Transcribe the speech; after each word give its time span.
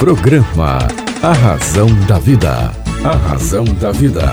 Programa 0.00 0.78
A 1.22 1.30
Razão 1.30 1.86
da 2.06 2.18
Vida. 2.18 2.72
A 3.04 3.16
Razão 3.28 3.64
da 3.64 3.92
Vida. 3.92 4.32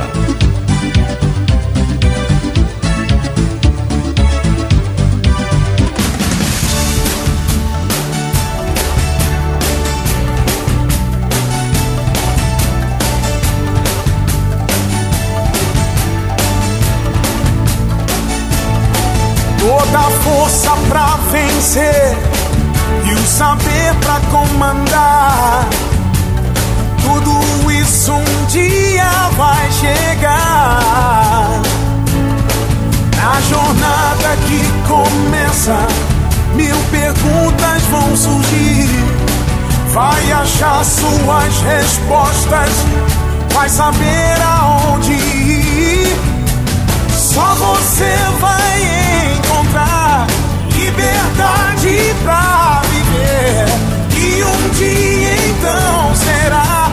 Toda 19.59 19.99
força 20.23 20.71
pra 20.87 21.17
vencer 21.29 22.36
e 23.09 23.13
o 23.13 23.25
saber 23.25 23.93
pra 24.01 24.19
comandar. 24.31 25.65
Tudo 27.01 27.71
isso 27.71 28.11
um 28.11 28.45
dia 28.47 29.09
vai 29.37 29.71
chegar. 29.71 31.61
Na 33.15 33.41
jornada 33.41 34.37
que 34.47 34.61
começa, 34.87 35.87
mil 36.53 36.75
perguntas 36.91 37.83
vão 37.89 38.15
surgir. 38.15 38.89
Vai 39.93 40.31
achar 40.31 40.83
suas 40.83 41.61
respostas, 41.61 42.71
vai 43.53 43.69
saber 43.69 44.41
aonde 44.43 45.13
ir. 45.13 46.17
Só 47.15 47.55
você 47.55 48.15
vai 48.39 49.37
encontrar 49.37 50.27
liberdade 50.75 52.15
pra. 52.23 52.56
E 54.79 54.83
um 54.83 54.93
dia 54.93 55.33
então 55.49 56.15
será 56.15 56.91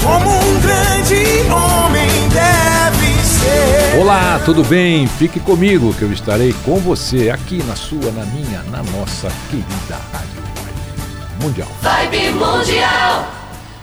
como 0.00 0.30
um 0.30 0.60
grande 0.60 1.24
homem 1.50 2.28
deve 2.28 3.20
ser. 3.24 4.00
Olá, 4.00 4.40
tudo 4.44 4.62
bem? 4.62 5.08
Fique 5.08 5.40
comigo 5.40 5.92
que 5.94 6.02
eu 6.02 6.12
estarei 6.12 6.54
com 6.64 6.76
você 6.76 7.30
aqui 7.30 7.60
na 7.64 7.74
sua, 7.74 8.12
na 8.12 8.24
minha, 8.26 8.62
na 8.70 8.80
nossa 8.84 9.28
querida 9.50 9.96
Rádio 10.12 10.40
Vibe 10.54 11.42
Mundial. 11.42 11.68
Vibe 11.82 12.30
Mundial 12.30 13.28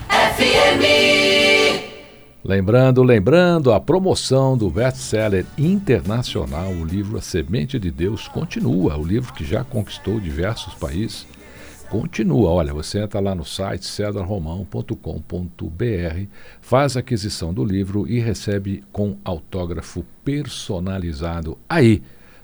FM. 0.09 1.83
Lembrando, 2.45 3.03
lembrando, 3.03 3.73
a 3.73 3.79
promoção 3.79 4.57
do 4.57 4.69
best-seller 4.69 5.45
internacional, 5.57 6.69
o 6.69 6.85
livro 6.85 7.17
A 7.17 7.21
Semente 7.21 7.77
de 7.77 7.91
Deus, 7.91 8.27
continua. 8.29 8.97
O 8.97 9.05
livro 9.05 9.33
que 9.33 9.43
já 9.45 9.65
conquistou 9.65 10.19
diversos 10.19 10.73
países, 10.75 11.25
continua. 11.93 12.49
Olha, 12.49 12.73
você 12.73 13.03
entra 13.03 13.19
lá 13.19 13.35
no 13.35 13.45
site 13.45 13.85
cedarromão.com.br, 13.85 14.97
faz 16.59 16.97
a 16.97 17.01
aquisição 17.01 17.53
do 17.53 17.63
livro 17.63 18.07
e 18.07 18.19
recebe 18.19 18.83
com 18.91 19.15
autógrafo 19.23 20.03
personalizado 20.25 21.55
aí 21.69 22.01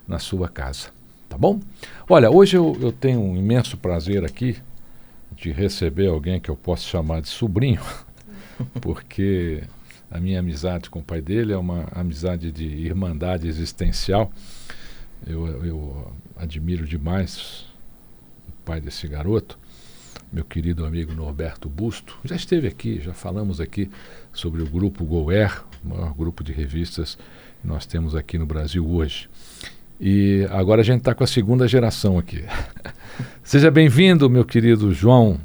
na 0.08 0.20
sua 0.20 0.48
casa. 0.48 0.92
Tá 1.28 1.36
bom? 1.36 1.60
Olha, 2.08 2.30
hoje 2.30 2.58
eu, 2.58 2.78
eu 2.80 2.92
tenho 2.92 3.20
um 3.20 3.36
imenso 3.36 3.76
prazer 3.76 4.24
aqui 4.24 4.56
de 5.36 5.52
receber 5.52 6.10
alguém 6.10 6.40
que 6.40 6.50
eu 6.50 6.56
posso 6.56 6.88
chamar 6.88 7.20
de 7.22 7.30
sobrinho, 7.30 7.82
porque 8.80 9.64
a 10.12 10.20
minha 10.20 10.42
amizade 10.42 10.92
com 10.92 11.00
o 11.00 11.04
pai 11.04 11.22
dele 11.22 11.54
é 11.54 11.58
uma 11.58 11.88
amizade 11.92 12.52
de 12.52 12.68
irmandade 12.68 13.48
existencial. 13.48 14.32
Eu, 15.26 15.48
eu 15.66 16.14
admiro 16.38 16.86
demais 16.86 17.69
pai 18.70 18.80
desse 18.80 19.08
garoto, 19.08 19.58
meu 20.32 20.46
querido 20.46 20.86
amigo 20.86 21.12
Norberto 21.12 21.68
Busto. 21.68 22.16
Já 22.24 22.36
esteve 22.36 22.68
aqui, 22.68 23.02
já 23.02 23.14
falamos 23.14 23.60
aqui 23.60 23.90
sobre 24.32 24.62
o 24.62 24.66
grupo 24.68 25.04
Goer, 25.04 25.64
o 25.84 25.90
maior 25.90 26.14
grupo 26.14 26.44
de 26.44 26.54
revistas 26.54 27.18
que 27.60 27.68
nós 27.68 27.88
temos 27.88 28.16
aqui 28.16 28.38
no 28.38 28.46
Brasil 28.46 28.88
hoje. 28.88 29.28
E 30.00 30.48
agora 30.52 30.82
a 30.82 30.84
gente 30.84 31.00
está 31.00 31.16
com 31.16 31.24
a 31.24 31.28
segunda 31.28 31.68
geração 31.68 32.20
aqui. 32.20 32.46
Seja 33.42 33.72
bem-vindo, 33.72 34.30
meu 34.30 34.46
querido 34.46 34.94
João 34.94 35.40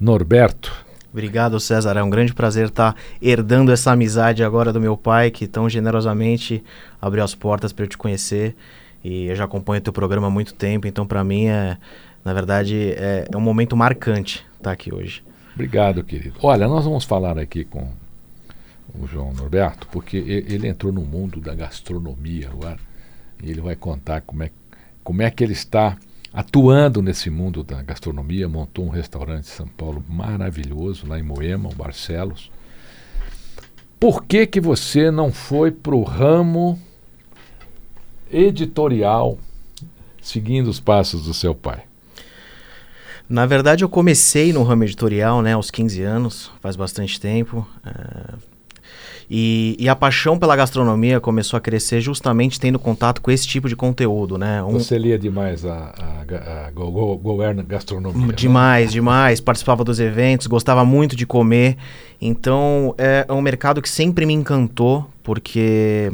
Norberto. 0.00 0.72
Obrigado, 1.12 1.60
César. 1.60 1.98
É 1.98 2.02
um 2.02 2.08
grande 2.08 2.32
prazer 2.32 2.68
estar 2.68 2.96
herdando 3.20 3.72
essa 3.72 3.92
amizade 3.92 4.42
agora 4.42 4.72
do 4.72 4.80
meu 4.80 4.96
pai, 4.96 5.30
que 5.30 5.46
tão 5.46 5.68
generosamente 5.68 6.64
abriu 6.98 7.22
as 7.22 7.34
portas 7.34 7.74
para 7.74 7.84
eu 7.84 7.88
te 7.90 7.98
conhecer. 7.98 8.56
E 9.04 9.26
eu 9.26 9.36
já 9.36 9.44
acompanho 9.44 9.82
teu 9.82 9.92
programa 9.92 10.28
há 10.28 10.30
muito 10.30 10.54
tempo, 10.54 10.86
então 10.86 11.06
para 11.06 11.24
mim 11.24 11.46
é, 11.46 11.78
na 12.24 12.32
verdade, 12.32 12.92
é, 12.92 13.26
é, 13.30 13.36
um 13.36 13.40
momento 13.40 13.76
marcante 13.76 14.46
estar 14.56 14.72
aqui 14.72 14.92
hoje. 14.92 15.22
Obrigado, 15.54 16.04
querido. 16.04 16.38
Olha, 16.42 16.68
nós 16.68 16.84
vamos 16.84 17.04
falar 17.04 17.38
aqui 17.38 17.64
com 17.64 17.88
o 18.94 19.06
João 19.06 19.32
Norberto, 19.32 19.86
porque 19.88 20.16
ele 20.16 20.68
entrou 20.68 20.92
no 20.92 21.02
mundo 21.02 21.40
da 21.40 21.54
gastronomia 21.54 22.48
agora, 22.48 22.78
e 23.42 23.50
ele 23.50 23.60
vai 23.60 23.74
contar 23.74 24.20
como 24.20 24.42
é, 24.42 24.50
como 25.02 25.22
é 25.22 25.30
que 25.30 25.42
ele 25.42 25.52
está 25.52 25.96
atuando 26.32 27.02
nesse 27.02 27.30
mundo 27.30 27.62
da 27.62 27.82
gastronomia, 27.82 28.48
montou 28.48 28.86
um 28.86 28.90
restaurante 28.90 29.44
em 29.44 29.50
São 29.50 29.66
Paulo 29.66 30.04
maravilhoso, 30.08 31.06
lá 31.06 31.18
em 31.18 31.22
Moema, 31.22 31.68
o 31.68 31.74
Barcelos. 31.74 32.50
Por 33.98 34.24
que, 34.24 34.46
que 34.46 34.60
você 34.60 35.10
não 35.10 35.32
foi 35.32 35.70
para 35.70 35.94
o 35.94 36.02
ramo 36.02 36.78
editorial, 38.30 39.38
seguindo 40.22 40.68
os 40.68 40.80
passos 40.80 41.24
do 41.24 41.34
seu 41.34 41.54
pai? 41.54 41.89
Na 43.30 43.46
verdade, 43.46 43.84
eu 43.84 43.88
comecei 43.88 44.52
no 44.52 44.64
ramo 44.64 44.82
editorial, 44.82 45.40
né, 45.40 45.52
aos 45.52 45.70
15 45.70 46.02
anos, 46.02 46.50
faz 46.60 46.74
bastante 46.74 47.20
tempo. 47.20 47.64
É, 47.86 48.34
e, 49.30 49.76
e, 49.78 49.88
a 49.88 49.94
paixão 49.94 50.36
pela 50.36 50.56
gastronomia 50.56 51.20
começou 51.20 51.56
a 51.56 51.60
crescer 51.60 52.00
justamente 52.00 52.58
tendo 52.58 52.76
contato 52.76 53.20
com 53.20 53.30
esse 53.30 53.46
tipo 53.46 53.68
de 53.68 53.76
conteúdo, 53.76 54.36
né? 54.36 54.60
Um... 54.64 54.72
Você 54.72 54.98
lia 54.98 55.16
demais 55.16 55.64
a, 55.64 55.94
a, 55.96 56.66
a 56.66 56.70
go, 56.72 56.90
go, 56.90 57.16
Governo 57.16 57.62
Gastronomia. 57.62 58.32
Demais, 58.32 58.86
não? 58.86 58.92
demais. 58.94 59.40
Participava 59.40 59.84
dos 59.84 60.00
eventos, 60.00 60.48
gostava 60.48 60.84
muito 60.84 61.14
de 61.14 61.24
comer. 61.24 61.76
Então, 62.20 62.92
é, 62.98 63.24
é 63.28 63.32
um 63.32 63.40
mercado 63.40 63.80
que 63.80 63.88
sempre 63.88 64.26
me 64.26 64.34
encantou, 64.34 65.08
porque 65.22 66.12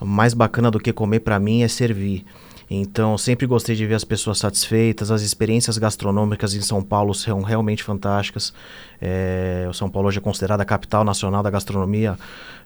mais 0.00 0.32
bacana 0.32 0.70
do 0.70 0.80
que 0.80 0.94
comer 0.94 1.20
para 1.20 1.38
mim 1.38 1.62
é 1.62 1.68
servir. 1.68 2.24
Então, 2.72 3.18
sempre 3.18 3.48
gostei 3.48 3.74
de 3.74 3.84
ver 3.84 3.94
as 3.94 4.04
pessoas 4.04 4.38
satisfeitas. 4.38 5.10
As 5.10 5.22
experiências 5.22 5.76
gastronômicas 5.76 6.54
em 6.54 6.60
São 6.60 6.80
Paulo 6.80 7.12
são 7.12 7.42
realmente 7.42 7.82
fantásticas. 7.82 8.54
É, 9.02 9.66
o 9.68 9.74
São 9.74 9.90
Paulo 9.90 10.06
hoje 10.06 10.18
é 10.18 10.20
considerada 10.20 10.62
a 10.62 10.66
capital 10.66 11.02
nacional 11.02 11.42
da 11.42 11.50
gastronomia 11.50 12.16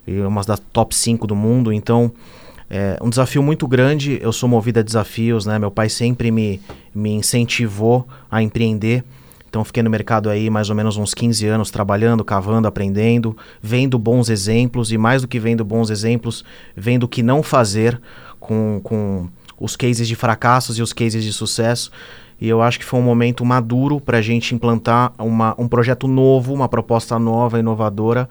e 0.06 0.20
uma 0.20 0.42
das 0.42 0.60
top 0.72 0.94
5 0.94 1.26
do 1.26 1.34
mundo. 1.34 1.72
Então, 1.72 2.12
é 2.68 2.98
um 3.00 3.08
desafio 3.08 3.42
muito 3.42 3.66
grande. 3.66 4.18
Eu 4.20 4.30
sou 4.30 4.46
movido 4.46 4.80
a 4.80 4.82
desafios, 4.82 5.46
né? 5.46 5.58
Meu 5.58 5.70
pai 5.70 5.88
sempre 5.88 6.30
me, 6.30 6.60
me 6.94 7.10
incentivou 7.14 8.06
a 8.30 8.42
empreender. 8.42 9.02
Então, 9.48 9.64
fiquei 9.64 9.82
no 9.82 9.88
mercado 9.88 10.28
aí 10.28 10.50
mais 10.50 10.68
ou 10.68 10.76
menos 10.76 10.98
uns 10.98 11.14
15 11.14 11.46
anos 11.46 11.70
trabalhando, 11.70 12.22
cavando, 12.22 12.68
aprendendo, 12.68 13.34
vendo 13.62 13.98
bons 13.98 14.28
exemplos 14.28 14.92
e, 14.92 14.98
mais 14.98 15.22
do 15.22 15.28
que 15.28 15.40
vendo 15.40 15.64
bons 15.64 15.88
exemplos, 15.88 16.44
vendo 16.76 17.04
o 17.04 17.08
que 17.08 17.22
não 17.22 17.42
fazer 17.42 17.98
com. 18.38 18.82
com 18.84 19.28
os 19.58 19.76
cases 19.76 20.06
de 20.06 20.16
fracassos 20.16 20.78
e 20.78 20.82
os 20.82 20.92
cases 20.92 21.24
de 21.24 21.32
sucesso. 21.32 21.90
E 22.40 22.48
eu 22.48 22.60
acho 22.60 22.78
que 22.78 22.84
foi 22.84 22.98
um 22.98 23.02
momento 23.02 23.44
maduro 23.44 24.00
para 24.00 24.18
a 24.18 24.22
gente 24.22 24.54
implantar 24.54 25.12
uma, 25.18 25.54
um 25.58 25.68
projeto 25.68 26.06
novo, 26.08 26.52
uma 26.52 26.68
proposta 26.68 27.18
nova, 27.18 27.58
inovadora. 27.58 28.28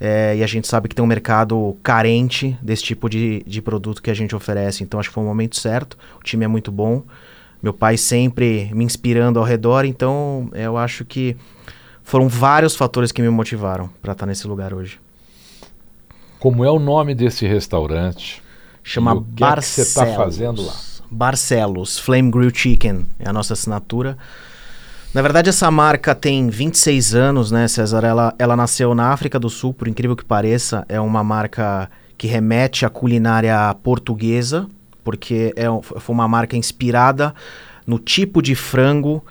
É, 0.00 0.34
e 0.36 0.42
a 0.42 0.46
gente 0.46 0.66
sabe 0.66 0.88
que 0.88 0.94
tem 0.94 1.04
um 1.04 1.08
mercado 1.08 1.76
carente 1.82 2.56
desse 2.62 2.82
tipo 2.82 3.08
de, 3.08 3.42
de 3.46 3.60
produto 3.60 4.00
que 4.00 4.10
a 4.10 4.14
gente 4.14 4.34
oferece. 4.34 4.82
Então 4.82 4.98
acho 4.98 5.10
que 5.10 5.14
foi 5.14 5.22
um 5.22 5.26
momento 5.26 5.58
certo. 5.58 5.98
O 6.18 6.22
time 6.22 6.44
é 6.44 6.48
muito 6.48 6.72
bom. 6.72 7.02
Meu 7.62 7.74
pai 7.74 7.98
sempre 7.98 8.70
me 8.72 8.84
inspirando 8.84 9.38
ao 9.38 9.44
redor. 9.44 9.84
Então 9.84 10.48
eu 10.54 10.78
acho 10.78 11.04
que 11.04 11.36
foram 12.02 12.28
vários 12.28 12.74
fatores 12.74 13.12
que 13.12 13.20
me 13.20 13.28
motivaram 13.28 13.90
para 14.00 14.12
estar 14.12 14.24
nesse 14.24 14.46
lugar 14.46 14.72
hoje. 14.72 14.98
Como 16.38 16.64
é 16.64 16.70
o 16.70 16.78
nome 16.78 17.14
desse 17.14 17.46
restaurante? 17.46 18.42
Chama 18.82 19.14
o 19.14 19.22
que 19.22 19.40
Barcelos. 19.40 19.78
É 19.78 19.82
que 19.82 19.90
você 19.90 20.00
está 20.00 20.06
fazendo 20.16 20.62
lá? 20.62 20.74
Barcelos, 21.10 21.98
Flame 21.98 22.30
Grill 22.30 22.54
Chicken, 22.54 23.06
é 23.18 23.28
a 23.28 23.32
nossa 23.32 23.54
assinatura. 23.54 24.16
Na 25.12 25.22
verdade, 25.22 25.48
essa 25.48 25.68
marca 25.72 26.14
tem 26.14 26.48
26 26.48 27.14
anos, 27.16 27.50
né, 27.50 27.66
César? 27.66 28.04
Ela, 28.04 28.32
ela 28.38 28.54
nasceu 28.54 28.94
na 28.94 29.08
África 29.08 29.40
do 29.40 29.50
Sul, 29.50 29.74
por 29.74 29.88
incrível 29.88 30.14
que 30.14 30.24
pareça. 30.24 30.84
É 30.88 31.00
uma 31.00 31.24
marca 31.24 31.90
que 32.16 32.28
remete 32.28 32.86
à 32.86 32.90
culinária 32.90 33.74
portuguesa, 33.82 34.68
porque 35.02 35.52
é, 35.56 35.64
foi 35.82 36.14
uma 36.14 36.28
marca 36.28 36.56
inspirada 36.56 37.34
no 37.84 37.98
tipo 37.98 38.40
de 38.40 38.54
frango 38.54 39.24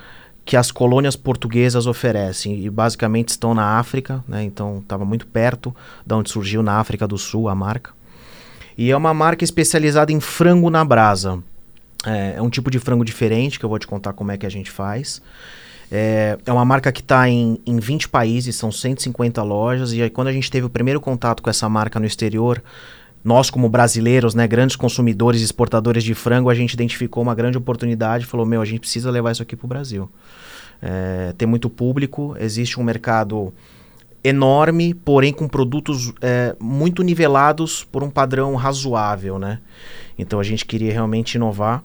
que 0.43 0.57
as 0.57 0.69
colônias 0.69 1.15
portuguesas 1.15 1.87
oferecem. 1.87 2.59
E 2.59 2.69
basicamente 2.69 3.29
estão 3.29 3.53
na 3.53 3.77
África, 3.79 4.21
né? 4.27 4.43
Então 4.43 4.79
estava 4.79 5.05
muito 5.05 5.27
perto 5.27 5.73
de 6.05 6.13
onde 6.13 6.29
surgiu 6.29 6.61
na 6.61 6.73
África 6.73 7.07
do 7.07 7.17
Sul 7.17 7.47
a 7.47 7.55
marca. 7.55 7.91
E 8.79 8.91
é 8.91 8.95
uma 8.95 9.13
marca 9.13 9.43
especializada 9.43 10.09
em 10.09 10.21
frango 10.21 10.69
na 10.69 10.85
brasa. 10.85 11.43
É, 12.05 12.35
é 12.37 12.41
um 12.41 12.49
tipo 12.49 12.71
de 12.71 12.79
frango 12.79 13.03
diferente 13.03 13.59
que 13.59 13.65
eu 13.65 13.69
vou 13.69 13.77
te 13.77 13.85
contar 13.85 14.13
como 14.13 14.31
é 14.31 14.37
que 14.37 14.45
a 14.45 14.49
gente 14.49 14.71
faz. 14.71 15.21
É, 15.91 16.37
é 16.45 16.53
uma 16.53 16.63
marca 16.63 16.89
que 16.89 17.01
está 17.01 17.27
em, 17.27 17.59
em 17.65 17.77
20 17.77 18.07
países, 18.07 18.55
são 18.55 18.71
150 18.71 19.43
lojas. 19.43 19.91
E 19.91 20.01
aí, 20.01 20.09
quando 20.09 20.29
a 20.29 20.31
gente 20.31 20.49
teve 20.49 20.65
o 20.65 20.69
primeiro 20.69 21.01
contato 21.01 21.43
com 21.43 21.49
essa 21.49 21.67
marca 21.67 21.99
no 21.99 22.05
exterior, 22.05 22.63
nós, 23.21 23.49
como 23.49 23.67
brasileiros, 23.67 24.33
né, 24.33 24.47
grandes 24.47 24.77
consumidores 24.77 25.41
exportadores 25.41 26.01
de 26.01 26.13
frango, 26.13 26.49
a 26.49 26.55
gente 26.55 26.71
identificou 26.71 27.21
uma 27.21 27.35
grande 27.35 27.57
oportunidade 27.57 28.23
e 28.23 28.27
falou: 28.27 28.45
meu, 28.45 28.61
a 28.61 28.65
gente 28.65 28.79
precisa 28.79 29.11
levar 29.11 29.33
isso 29.33 29.43
aqui 29.43 29.57
para 29.57 29.65
o 29.65 29.67
Brasil. 29.67 30.09
É, 30.81 31.33
tem 31.37 31.45
muito 31.45 31.69
público, 31.69 32.33
existe 32.39 32.79
um 32.79 32.83
mercado 32.83 33.53
enorme, 34.23 34.93
porém 34.93 35.33
com 35.33 35.47
produtos 35.47 36.13
é, 36.21 36.55
muito 36.59 37.03
nivelados 37.03 37.83
por 37.83 38.03
um 38.03 38.09
padrão 38.09 38.55
razoável, 38.55 39.39
né? 39.39 39.59
Então 40.17 40.39
a 40.39 40.43
gente 40.43 40.65
queria 40.65 40.91
realmente 40.91 41.35
inovar 41.35 41.83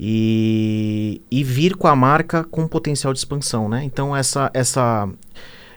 e, 0.00 1.20
e 1.30 1.44
vir 1.44 1.76
com 1.76 1.86
a 1.86 1.96
marca 1.96 2.44
com 2.44 2.66
potencial 2.66 3.12
de 3.12 3.18
expansão, 3.18 3.68
né? 3.68 3.84
Então 3.84 4.16
essa 4.16 4.50
essa 4.54 5.08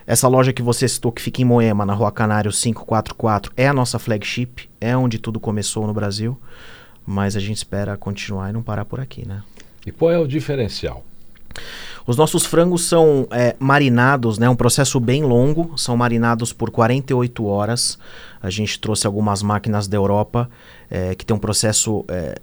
essa 0.08 0.28
loja 0.28 0.52
que 0.52 0.62
você 0.62 0.88
citou 0.88 1.12
que 1.12 1.22
fica 1.22 1.42
em 1.42 1.46
Moema, 1.46 1.86
na 1.86 1.94
Rua 1.94 2.12
Canário 2.12 2.52
544, 2.52 3.54
é 3.56 3.68
a 3.68 3.74
nossa 3.74 4.00
flagship, 4.00 4.70
é 4.80 4.96
onde 4.98 5.20
tudo 5.20 5.40
começou 5.40 5.86
no 5.86 5.94
Brasil, 5.94 6.38
mas 7.06 7.36
a 7.36 7.40
gente 7.40 7.58
espera 7.58 7.96
continuar 7.96 8.50
e 8.50 8.54
não 8.54 8.64
parar 8.64 8.84
por 8.84 9.00
aqui, 9.00 9.28
né? 9.28 9.44
E 9.86 9.92
qual 9.92 10.12
é 10.12 10.18
o 10.18 10.28
diferencial? 10.28 11.04
Os 12.06 12.18
nossos 12.18 12.46
frangos 12.46 12.86
são 12.86 13.28
é, 13.32 13.56
marinados, 13.60 14.38
né? 14.38 14.50
Um 14.50 14.56
processo 14.56 15.00
bem 15.00 15.24
longo, 15.24 15.78
são 15.78 15.96
marinados 15.96 16.52
por 16.52 16.72
48 16.72 17.46
horas. 17.46 17.98
A 18.42 18.50
gente 18.50 18.80
trouxe 18.80 19.06
algumas 19.06 19.44
máquinas 19.44 19.88
da 19.88 19.98
Europa 19.98 20.50
é, 20.90 21.16
que 21.16 21.26
tem 21.26 21.36
um 21.36 21.40
processo 21.40 22.04
é, 22.08 22.40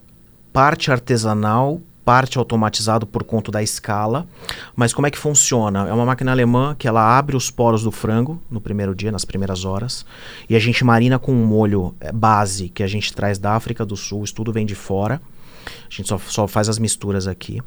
parte 0.52 0.90
artesanal, 0.90 1.80
parte 2.08 2.38
automatizado 2.38 3.06
por 3.06 3.22
conta 3.22 3.52
da 3.52 3.62
escala. 3.62 4.26
Mas 4.74 4.94
como 4.94 5.06
é 5.06 5.10
que 5.10 5.18
funciona? 5.18 5.86
É 5.86 5.92
uma 5.92 6.06
máquina 6.06 6.30
alemã 6.30 6.74
que 6.74 6.88
ela 6.88 7.02
abre 7.18 7.36
os 7.36 7.50
poros 7.50 7.82
do 7.82 7.90
frango 7.90 8.40
no 8.50 8.62
primeiro 8.62 8.94
dia, 8.94 9.12
nas 9.12 9.26
primeiras 9.26 9.66
horas, 9.66 10.06
e 10.48 10.56
a 10.56 10.58
gente 10.58 10.82
marina 10.82 11.18
com 11.18 11.32
um 11.32 11.44
molho 11.44 11.94
é, 12.00 12.10
base 12.10 12.70
que 12.70 12.82
a 12.82 12.86
gente 12.86 13.12
traz 13.12 13.38
da 13.38 13.54
África 13.54 13.84
do 13.84 13.94
Sul, 13.94 14.24
isso 14.24 14.34
tudo 14.34 14.50
vem 14.50 14.64
de 14.64 14.74
fora. 14.74 15.20
A 15.66 15.94
gente 15.94 16.08
só, 16.08 16.16
só 16.16 16.48
faz 16.48 16.70
as 16.70 16.78
misturas 16.78 17.26
aqui. 17.26 17.60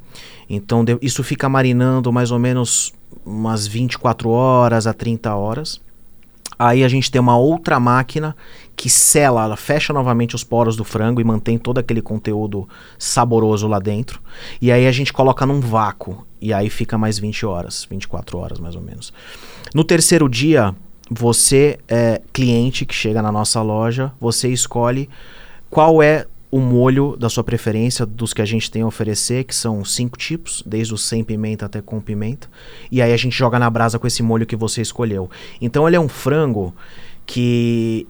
Então 0.49 0.83
de, 0.83 0.97
isso 1.03 1.23
fica 1.23 1.47
marinando 1.47 2.11
mais 2.11 2.31
ou 2.31 2.39
menos 2.39 2.95
umas 3.23 3.67
24 3.67 4.27
horas 4.27 4.87
a 4.87 4.93
30 4.93 5.35
horas. 5.35 5.79
Aí 6.63 6.83
a 6.83 6.87
gente 6.87 7.09
tem 7.09 7.19
uma 7.19 7.35
outra 7.39 7.79
máquina 7.79 8.35
que 8.75 8.87
sela, 8.87 9.45
ela 9.45 9.57
fecha 9.57 9.91
novamente 9.91 10.35
os 10.35 10.43
poros 10.43 10.75
do 10.75 10.83
frango 10.83 11.19
e 11.19 11.23
mantém 11.23 11.57
todo 11.57 11.79
aquele 11.79 12.03
conteúdo 12.03 12.69
saboroso 12.99 13.67
lá 13.67 13.79
dentro. 13.79 14.21
E 14.61 14.71
aí 14.71 14.85
a 14.85 14.91
gente 14.91 15.11
coloca 15.11 15.43
num 15.43 15.59
vácuo 15.59 16.23
e 16.39 16.53
aí 16.53 16.69
fica 16.69 16.99
mais 16.99 17.17
20 17.17 17.47
horas, 17.47 17.87
24 17.89 18.37
horas 18.37 18.59
mais 18.59 18.75
ou 18.75 18.81
menos. 18.83 19.11
No 19.73 19.83
terceiro 19.83 20.29
dia, 20.29 20.75
você 21.09 21.79
é 21.87 22.21
cliente 22.31 22.85
que 22.85 22.93
chega 22.93 23.23
na 23.23 23.31
nossa 23.31 23.59
loja, 23.63 24.11
você 24.19 24.47
escolhe 24.47 25.09
qual 25.67 26.03
é 26.03 26.27
o 26.51 26.59
molho 26.59 27.15
da 27.17 27.29
sua 27.29 27.45
preferência, 27.45 28.05
dos 28.05 28.33
que 28.33 28.41
a 28.41 28.45
gente 28.45 28.69
tem 28.69 28.81
a 28.81 28.85
oferecer, 28.85 29.45
que 29.45 29.55
são 29.55 29.85
cinco 29.85 30.17
tipos, 30.17 30.61
desde 30.65 30.93
o 30.93 30.97
sem 30.97 31.23
pimenta 31.23 31.65
até 31.65 31.81
com 31.81 32.01
pimenta. 32.01 32.49
E 32.91 33.01
aí 33.01 33.13
a 33.13 33.17
gente 33.17 33.35
joga 33.35 33.57
na 33.57 33.69
brasa 33.69 33.97
com 33.97 34.05
esse 34.05 34.21
molho 34.21 34.45
que 34.45 34.55
você 34.55 34.81
escolheu. 34.81 35.29
Então 35.61 35.87
ele 35.87 35.95
é 35.95 35.99
um 35.99 36.09
frango 36.09 36.75
que 37.25 38.05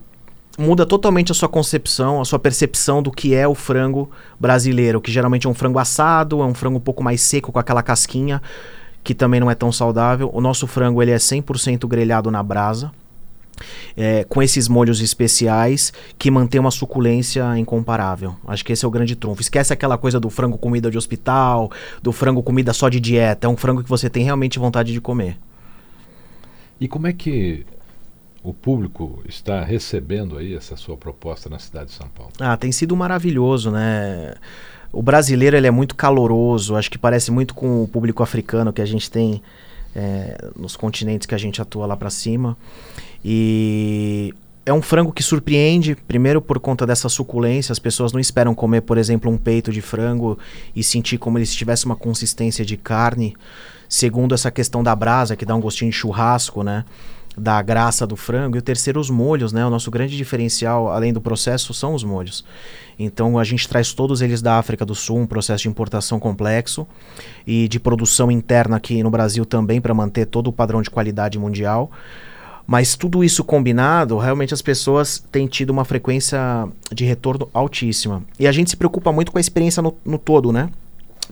muda 0.57 0.87
totalmente 0.87 1.31
a 1.31 1.35
sua 1.35 1.47
concepção, 1.47 2.19
a 2.19 2.25
sua 2.25 2.39
percepção 2.39 3.03
do 3.03 3.11
que 3.11 3.35
é 3.35 3.47
o 3.47 3.53
frango 3.53 4.09
brasileiro, 4.39 4.99
que 4.99 5.11
geralmente 5.11 5.45
é 5.45 5.49
um 5.49 5.53
frango 5.53 5.77
assado, 5.77 6.41
é 6.41 6.45
um 6.45 6.55
frango 6.55 6.77
um 6.77 6.81
pouco 6.81 7.03
mais 7.03 7.21
seco 7.21 7.51
com 7.51 7.59
aquela 7.59 7.83
casquinha, 7.83 8.41
que 9.03 9.13
também 9.13 9.39
não 9.39 9.51
é 9.51 9.55
tão 9.55 9.71
saudável. 9.71 10.31
O 10.33 10.41
nosso 10.41 10.65
frango 10.65 10.99
ele 10.99 11.11
é 11.11 11.17
100% 11.17 11.87
grelhado 11.87 12.31
na 12.31 12.41
brasa 12.41 12.91
é, 13.95 14.23
com 14.23 14.41
esses 14.41 14.67
molhos 14.67 15.01
especiais 15.01 15.91
que 16.17 16.29
mantém 16.31 16.59
uma 16.59 16.71
suculência 16.71 17.57
incomparável. 17.57 18.35
Acho 18.47 18.63
que 18.63 18.73
esse 18.73 18.85
é 18.85 18.87
o 18.87 18.91
grande 18.91 19.15
trunfo. 19.15 19.41
Esquece 19.41 19.73
aquela 19.73 19.97
coisa 19.97 20.19
do 20.19 20.29
frango 20.29 20.57
comida 20.57 20.89
de 20.89 20.97
hospital, 20.97 21.71
do 22.01 22.11
frango 22.11 22.43
comida 22.43 22.73
só 22.73 22.89
de 22.89 22.99
dieta. 22.99 23.47
É 23.47 23.49
um 23.49 23.57
frango 23.57 23.83
que 23.83 23.89
você 23.89 24.09
tem 24.09 24.23
realmente 24.23 24.59
vontade 24.59 24.93
de 24.93 25.01
comer. 25.01 25.37
E 26.79 26.87
como 26.87 27.07
é 27.07 27.13
que 27.13 27.65
o 28.43 28.53
público 28.53 29.21
está 29.27 29.63
recebendo 29.63 30.37
aí 30.37 30.55
essa 30.55 30.75
sua 30.75 30.97
proposta 30.97 31.49
na 31.49 31.59
cidade 31.59 31.87
de 31.87 31.95
São 31.95 32.07
Paulo? 32.09 32.33
Ah, 32.39 32.57
tem 32.57 32.71
sido 32.71 32.95
maravilhoso, 32.95 33.69
né? 33.69 34.33
O 34.91 35.01
brasileiro 35.01 35.55
ele 35.55 35.67
é 35.67 35.71
muito 35.71 35.95
caloroso, 35.95 36.75
acho 36.75 36.89
que 36.89 36.97
parece 36.97 37.31
muito 37.31 37.53
com 37.53 37.83
o 37.83 37.87
público 37.87 38.23
africano 38.23 38.73
que 38.73 38.81
a 38.81 38.85
gente 38.85 39.09
tem 39.09 39.41
é, 39.95 40.49
nos 40.55 40.75
continentes 40.75 41.25
que 41.25 41.35
a 41.35 41.37
gente 41.37 41.61
atua 41.61 41.85
lá 41.85 41.95
para 41.95 42.09
cima. 42.09 42.57
E 43.23 44.33
é 44.65 44.73
um 44.73 44.81
frango 44.81 45.11
que 45.11 45.23
surpreende, 45.23 45.95
primeiro 46.07 46.41
por 46.41 46.59
conta 46.59 46.85
dessa 46.85 47.09
suculência. 47.09 47.73
As 47.73 47.79
pessoas 47.79 48.11
não 48.11 48.19
esperam 48.19 48.53
comer, 48.53 48.81
por 48.81 48.97
exemplo, 48.97 49.31
um 49.31 49.37
peito 49.37 49.71
de 49.71 49.81
frango 49.81 50.37
e 50.75 50.83
sentir 50.83 51.17
como 51.17 51.43
se 51.43 51.55
tivesse 51.55 51.85
uma 51.85 51.95
consistência 51.95 52.63
de 52.63 52.77
carne. 52.77 53.35
Segundo, 53.89 54.33
essa 54.33 54.49
questão 54.51 54.81
da 54.83 54.95
brasa, 54.95 55.35
que 55.35 55.45
dá 55.45 55.55
um 55.55 55.59
gostinho 55.59 55.91
de 55.91 55.97
churrasco, 55.97 56.63
né? 56.63 56.85
Da 57.35 57.61
graça 57.61 58.05
do 58.05 58.15
frango. 58.15 58.55
E 58.55 58.59
o 58.59 58.61
terceiro, 58.61 58.99
os 58.99 59.09
molhos, 59.09 59.51
né? 59.51 59.65
O 59.65 59.69
nosso 59.69 59.89
grande 59.89 60.15
diferencial, 60.15 60.91
além 60.91 61.11
do 61.11 61.19
processo, 61.19 61.73
são 61.73 61.93
os 61.93 62.03
molhos. 62.03 62.45
Então, 62.97 63.37
a 63.39 63.43
gente 63.43 63.67
traz 63.67 63.93
todos 63.93 64.21
eles 64.21 64.41
da 64.41 64.57
África 64.57 64.85
do 64.85 64.93
Sul, 64.93 65.17
um 65.17 65.25
processo 65.25 65.63
de 65.63 65.69
importação 65.69 66.19
complexo 66.19 66.87
e 67.45 67.67
de 67.67 67.79
produção 67.79 68.31
interna 68.31 68.77
aqui 68.77 69.01
no 69.01 69.09
Brasil 69.09 69.45
também, 69.45 69.81
para 69.81 69.93
manter 69.93 70.25
todo 70.25 70.47
o 70.47 70.53
padrão 70.53 70.81
de 70.81 70.89
qualidade 70.89 71.39
mundial. 71.39 71.91
Mas 72.65 72.95
tudo 72.95 73.23
isso 73.23 73.43
combinado, 73.43 74.17
realmente 74.17 74.53
as 74.53 74.61
pessoas 74.61 75.23
têm 75.31 75.47
tido 75.47 75.71
uma 75.71 75.83
frequência 75.83 76.39
de 76.91 77.05
retorno 77.05 77.49
altíssima. 77.53 78.23
E 78.39 78.47
a 78.47 78.51
gente 78.51 78.69
se 78.69 78.77
preocupa 78.77 79.11
muito 79.11 79.31
com 79.31 79.37
a 79.37 79.41
experiência 79.41 79.81
no, 79.81 79.97
no 80.05 80.17
todo, 80.17 80.51
né? 80.51 80.69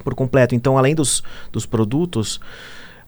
Por 0.04 0.16
completo. 0.16 0.56
Então, 0.56 0.78
além 0.78 0.96
dos, 0.96 1.24
dos 1.52 1.66
produtos, 1.66 2.40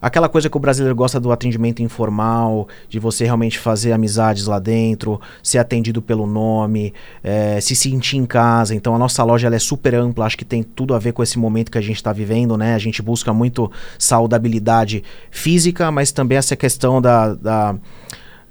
aquela 0.02 0.28
coisa 0.28 0.50
que 0.50 0.56
o 0.56 0.60
brasileiro 0.60 0.96
gosta 0.96 1.20
do 1.20 1.30
atendimento 1.30 1.80
informal, 1.80 2.66
de 2.88 2.98
você 2.98 3.24
realmente 3.24 3.56
fazer 3.56 3.92
amizades 3.92 4.46
lá 4.46 4.58
dentro, 4.58 5.20
ser 5.40 5.58
atendido 5.58 6.02
pelo 6.02 6.26
nome, 6.26 6.92
é, 7.22 7.60
se 7.60 7.76
sentir 7.76 8.16
em 8.16 8.26
casa. 8.26 8.74
Então 8.74 8.94
a 8.96 8.98
nossa 8.98 9.22
loja 9.22 9.46
ela 9.46 9.54
é 9.54 9.60
super 9.60 9.94
ampla, 9.94 10.26
acho 10.26 10.36
que 10.36 10.44
tem 10.44 10.62
tudo 10.62 10.92
a 10.94 10.98
ver 10.98 11.12
com 11.12 11.22
esse 11.22 11.38
momento 11.38 11.70
que 11.70 11.78
a 11.78 11.82
gente 11.82 11.96
está 11.96 12.12
vivendo, 12.12 12.56
né? 12.58 12.74
A 12.74 12.78
gente 12.78 13.00
busca 13.00 13.32
muito 13.32 13.70
saudabilidade 13.96 15.04
física, 15.30 15.92
mas 15.92 16.10
também 16.10 16.36
essa 16.36 16.56
questão 16.56 17.00
da, 17.00 17.34
da 17.34 17.76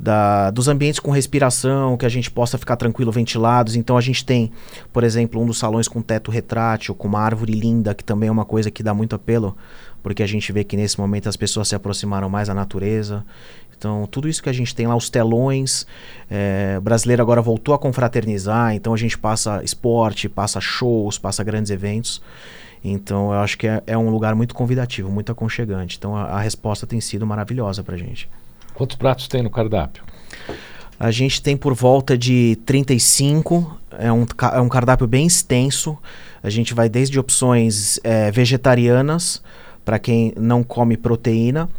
da, 0.01 0.49
dos 0.49 0.67
ambientes 0.67 0.99
com 0.99 1.11
respiração, 1.11 1.95
que 1.95 2.05
a 2.07 2.09
gente 2.09 2.31
possa 2.31 2.57
ficar 2.57 2.75
tranquilo, 2.75 3.11
ventilados. 3.11 3.75
Então 3.75 3.95
a 3.95 4.01
gente 4.01 4.25
tem, 4.25 4.51
por 4.91 5.03
exemplo, 5.03 5.39
um 5.39 5.45
dos 5.45 5.59
salões 5.59 5.87
com 5.87 6.01
teto 6.01 6.31
retrátil, 6.31 6.95
com 6.95 7.07
uma 7.07 7.19
árvore 7.19 7.53
linda, 7.53 7.93
que 7.93 8.03
também 8.03 8.27
é 8.27 8.31
uma 8.31 8.43
coisa 8.43 8.71
que 8.71 8.81
dá 8.81 8.95
muito 8.95 9.15
apelo, 9.15 9.55
porque 10.01 10.23
a 10.23 10.27
gente 10.27 10.51
vê 10.51 10.63
que 10.63 10.75
nesse 10.75 10.99
momento 10.99 11.29
as 11.29 11.37
pessoas 11.37 11.67
se 11.67 11.75
aproximaram 11.75 12.27
mais 12.29 12.47
da 12.47 12.53
natureza. 12.53 13.23
Então, 13.77 14.07
tudo 14.09 14.27
isso 14.27 14.41
que 14.41 14.49
a 14.49 14.53
gente 14.53 14.73
tem 14.73 14.87
lá, 14.87 14.95
os 14.95 15.09
telões, 15.09 15.85
é, 16.29 16.79
brasileiro 16.79 17.21
agora 17.21 17.41
voltou 17.41 17.73
a 17.73 17.79
confraternizar, 17.79 18.73
então 18.75 18.93
a 18.93 18.97
gente 18.97 19.17
passa 19.17 19.63
esporte, 19.63 20.27
passa 20.29 20.59
shows, 20.59 21.17
passa 21.19 21.43
grandes 21.43 21.71
eventos. 21.71 22.21
Então, 22.83 23.31
eu 23.31 23.39
acho 23.39 23.57
que 23.57 23.67
é, 23.67 23.83
é 23.85 23.97
um 23.97 24.09
lugar 24.09 24.33
muito 24.33 24.55
convidativo, 24.55 25.11
muito 25.11 25.31
aconchegante. 25.31 25.97
Então, 25.97 26.15
a, 26.15 26.23
a 26.23 26.39
resposta 26.39 26.87
tem 26.87 26.99
sido 26.99 27.25
maravilhosa 27.25 27.83
para 27.83 27.97
gente. 27.97 28.27
Quantos 28.81 28.95
pratos 28.95 29.27
tem 29.27 29.43
no 29.43 29.49
cardápio? 29.51 30.03
A 30.99 31.11
gente 31.11 31.39
tem 31.39 31.55
por 31.55 31.75
volta 31.75 32.17
de 32.17 32.57
35, 32.65 33.79
é 33.91 34.11
um, 34.11 34.25
é 34.55 34.59
um 34.59 34.67
cardápio 34.67 35.05
bem 35.05 35.27
extenso. 35.27 35.95
A 36.41 36.49
gente 36.49 36.73
vai 36.73 36.89
desde 36.89 37.19
opções 37.19 37.99
é, 38.03 38.31
vegetarianas, 38.31 39.43
para 39.85 39.99
quem 39.99 40.33
não 40.35 40.63
come 40.63 40.97
proteína, 40.97 41.69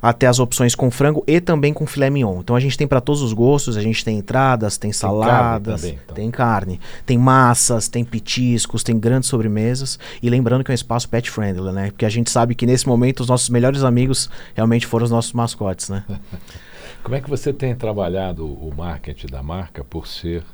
até 0.00 0.26
as 0.26 0.38
opções 0.38 0.74
com 0.74 0.90
frango 0.90 1.22
e 1.26 1.40
também 1.40 1.72
com 1.72 1.86
filé 1.86 2.08
mignon. 2.08 2.40
Então 2.40 2.56
a 2.56 2.60
gente 2.60 2.76
tem 2.76 2.86
para 2.86 3.00
todos 3.00 3.22
os 3.22 3.32
gostos, 3.32 3.76
a 3.76 3.82
gente 3.82 4.04
tem 4.04 4.18
entradas, 4.18 4.78
tem, 4.78 4.90
tem 4.90 4.98
saladas, 4.98 5.80
também, 5.80 5.98
então. 6.02 6.14
tem 6.14 6.30
carne, 6.30 6.80
tem 7.04 7.18
massas, 7.18 7.88
tem 7.88 8.04
petiscos, 8.04 8.82
tem 8.82 8.98
grandes 8.98 9.28
sobremesas. 9.28 9.98
E 10.22 10.30
lembrando 10.30 10.64
que 10.64 10.70
é 10.70 10.72
um 10.72 10.74
espaço 10.74 11.08
pet 11.08 11.30
friendly, 11.30 11.72
né? 11.72 11.90
Porque 11.90 12.04
a 12.04 12.10
gente 12.10 12.30
sabe 12.30 12.54
que 12.54 12.66
nesse 12.66 12.86
momento 12.86 13.20
os 13.20 13.28
nossos 13.28 13.48
melhores 13.48 13.84
amigos 13.84 14.30
realmente 14.54 14.86
foram 14.86 15.04
os 15.04 15.10
nossos 15.10 15.32
mascotes, 15.32 15.88
né? 15.88 16.04
Como 17.02 17.14
é 17.14 17.20
que 17.20 17.30
você 17.30 17.52
tem 17.52 17.74
trabalhado 17.74 18.46
o 18.46 18.72
marketing 18.76 19.28
da 19.28 19.42
marca 19.42 19.82
por 19.82 20.06
ser 20.06 20.44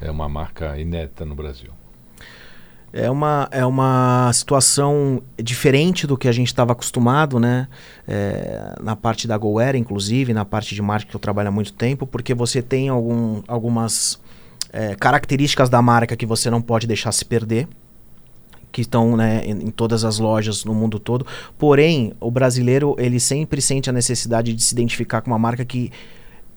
é, 0.00 0.10
uma 0.10 0.28
marca 0.28 0.78
inédita 0.78 1.24
no 1.24 1.34
Brasil? 1.34 1.70
É 2.96 3.10
uma, 3.10 3.46
é 3.50 3.64
uma 3.64 4.32
situação 4.32 5.22
diferente 5.36 6.06
do 6.06 6.16
que 6.16 6.26
a 6.26 6.32
gente 6.32 6.46
estava 6.46 6.72
acostumado, 6.72 7.38
né? 7.38 7.68
É, 8.08 8.74
na 8.80 8.96
parte 8.96 9.28
da 9.28 9.36
GoAir, 9.36 9.76
inclusive, 9.76 10.32
na 10.32 10.46
parte 10.46 10.74
de 10.74 10.80
marketing 10.80 11.10
que 11.10 11.16
eu 11.16 11.20
trabalho 11.20 11.48
há 11.48 11.52
muito 11.52 11.74
tempo, 11.74 12.06
porque 12.06 12.32
você 12.32 12.62
tem 12.62 12.88
algum, 12.88 13.42
algumas 13.46 14.18
é, 14.72 14.94
características 14.94 15.68
da 15.68 15.82
marca 15.82 16.16
que 16.16 16.24
você 16.24 16.48
não 16.48 16.62
pode 16.62 16.86
deixar 16.86 17.12
se 17.12 17.24
perder, 17.24 17.68
que 18.72 18.80
estão 18.80 19.14
né, 19.14 19.42
em, 19.44 19.66
em, 19.66 19.70
todas 19.70 20.02
as 20.02 20.18
lojas 20.18 20.64
no 20.64 20.74
mundo 20.74 20.98
todo. 20.98 21.26
Porém, 21.58 22.14
o 22.18 22.30
brasileiro 22.30 22.96
ele 22.98 23.20
sempre 23.20 23.60
sente 23.60 23.90
a 23.90 23.92
necessidade 23.92 24.54
de 24.54 24.62
se 24.62 24.74
identificar 24.74 25.20
com 25.20 25.30
uma 25.30 25.38
marca 25.38 25.66
que 25.66 25.92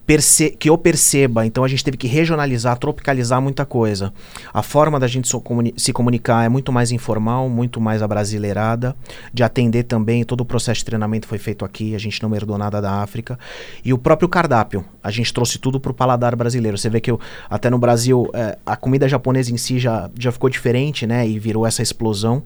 perce 0.09 0.49
que 0.49 0.71
eu 0.71 0.75
perceba. 0.75 1.45
Então 1.45 1.63
a 1.63 1.67
gente 1.67 1.83
teve 1.83 1.95
que 1.95 2.07
regionalizar, 2.07 2.75
tropicalizar 2.79 3.39
muita 3.39 3.63
coisa. 3.63 4.11
A 4.51 4.63
forma 4.63 4.99
da 4.99 5.05
gente 5.05 5.27
so 5.27 5.39
comuni 5.39 5.71
se 5.77 5.93
comunicar 5.93 6.43
é 6.43 6.49
muito 6.49 6.71
mais 6.71 6.91
informal, 6.91 7.47
muito 7.47 7.79
mais 7.79 8.01
abrasileirada, 8.01 8.95
de 9.31 9.43
atender 9.43 9.83
também. 9.83 10.23
Todo 10.23 10.41
o 10.41 10.45
processo 10.45 10.79
de 10.79 10.85
treinamento 10.85 11.27
foi 11.27 11.37
feito 11.37 11.63
aqui, 11.63 11.93
a 11.93 11.99
gente 11.99 12.23
não 12.23 12.33
herdou 12.33 12.57
nada 12.57 12.81
da 12.81 13.03
África. 13.03 13.37
E 13.85 13.93
o 13.93 13.99
próprio 13.99 14.27
cardápio, 14.27 14.83
a 15.03 15.11
gente 15.11 15.31
trouxe 15.31 15.59
tudo 15.59 15.79
para 15.79 15.91
o 15.91 15.93
paladar 15.93 16.35
brasileiro. 16.35 16.75
Você 16.75 16.89
vê 16.89 16.99
que 16.99 17.11
eu, 17.11 17.19
até 17.47 17.69
no 17.69 17.77
Brasil 17.77 18.31
é, 18.33 18.57
a 18.65 18.75
comida 18.75 19.07
japonesa 19.07 19.53
em 19.53 19.57
si 19.57 19.77
já, 19.77 20.09
já 20.17 20.31
ficou 20.31 20.49
diferente, 20.49 21.05
né? 21.05 21.27
E 21.27 21.37
virou 21.37 21.67
essa 21.67 21.83
explosão. 21.83 22.41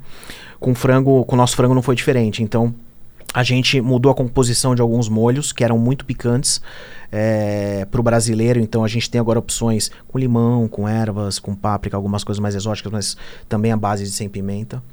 Com 0.60 0.76
frango, 0.76 1.24
com 1.24 1.36
o 1.36 1.38
nosso 1.38 1.56
frango 1.56 1.74
não 1.74 1.82
foi 1.82 1.96
diferente. 1.96 2.44
Então 2.44 2.76
a 3.34 3.42
gente 3.44 3.82
mudou 3.82 4.12
a 4.12 4.16
composição 4.16 4.76
de 4.76 4.82
alguns 4.82 5.10
molhos 5.10 5.52
que 5.52 5.64
eram 5.64 5.78
muito 5.78 6.06
picantes 6.06 6.62
é, 7.12 7.86
para 7.90 8.00
o 8.00 8.04
brasileiro. 8.04 8.60
Então 8.60 8.84
a 8.84 8.88
gente 8.88 9.10
tem 9.10 9.20
agora 9.20 9.40
opções 9.40 9.90
com 10.08 10.18
limão, 10.18 10.68
com 10.68 10.88
ervas, 10.88 11.40
com 11.40 11.56
páprica, 11.56 11.98
algumas 11.98 12.24
coisas 12.24 12.40
mais 12.40 12.54
exóticas, 12.54 12.92
mas 12.92 13.18
também 13.50 13.72
a 13.72 13.78
base 13.78 14.04
de 14.04 14.12
sem 14.12 14.30
pimenta. 14.30 14.84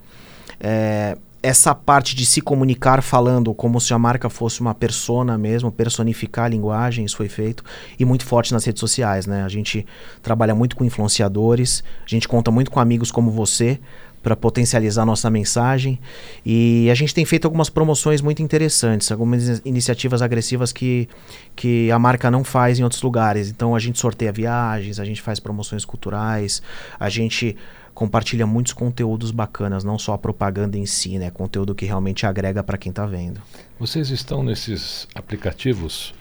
É, 0.59 1.17
essa 1.43 1.75
parte 1.75 2.15
de 2.15 2.27
se 2.27 2.41
comunicar 2.41 3.03
falando 3.03 3.55
como 3.55 3.81
se 3.81 3.95
a 3.95 3.99
marca 3.99 4.29
fosse 4.29 4.61
uma 4.61 4.75
persona 4.75 5.39
mesmo, 5.39 5.73
personificar 5.73 6.45
a 6.45 6.49
linguagem, 6.49 7.05
isso 7.05 7.17
foi 7.17 7.29
feito 7.29 7.65
e 7.99 8.05
muito 8.05 8.27
forte 8.27 8.53
nas 8.53 8.65
redes 8.65 8.81
sociais, 8.81 9.27
né? 9.27 9.43
A 9.43 9.49
gente 9.49 9.87
trabalha 10.23 10.55
muito 10.55 10.77
com 10.77 10.85
influenciadores, 10.85 11.83
a 12.05 12.09
gente 12.09 12.29
conta 12.29 12.51
muito 12.51 12.71
com 12.71 12.79
amigos 12.79 13.11
como 13.11 13.31
você 13.31 13.81
para 14.23 14.37
potencializar 14.37 15.07
nossa 15.07 15.31
mensagem. 15.31 15.99
E 16.45 16.89
a 16.91 16.95
gente 16.95 17.15
tem 17.15 17.25
feito 17.25 17.47
algumas 17.47 17.71
promoções 17.71 18.21
muito 18.21 18.43
interessantes, 18.43 19.11
algumas 19.11 19.63
iniciativas 19.65 20.23
agressivas 20.23 20.73
que, 20.73 21.09
que 21.57 21.91
a 21.91 21.99
marca 21.99 22.31
não 22.31 22.45
faz 22.45 22.79
em 22.79 22.83
outros 22.83 23.03
lugares. 23.03 23.49
Então 23.49 23.75
a 23.75 23.79
gente 23.79 23.99
sorteia 23.99 24.33
viagens, 24.33 25.01
a 25.01 25.05
gente 25.05 25.23
faz 25.23 25.41
promoções 25.41 25.85
culturais, 25.85 26.63
a 26.99 27.09
gente 27.09 27.57
compartilha 27.95 28.47
muitos 28.47 28.73
conteúdos 28.73 29.31
bacanas, 29.31 29.85
não 29.85 29.99
só 29.99 30.15
a 30.15 30.19
propaganda 30.19 30.79
em 30.79 30.87
si, 30.87 31.19
né? 31.19 31.31
Conteúdo 31.31 31.75
que 31.75 31.85
realmente 31.85 32.25
agrega 32.25 32.63
para 32.63 32.79
quem 32.79 32.91
está 32.91 33.05
vendo. 33.05 33.41
Vocês 33.79 34.11
estão 34.11 34.43
nesses 34.43 35.09
aplicativos 35.15 36.15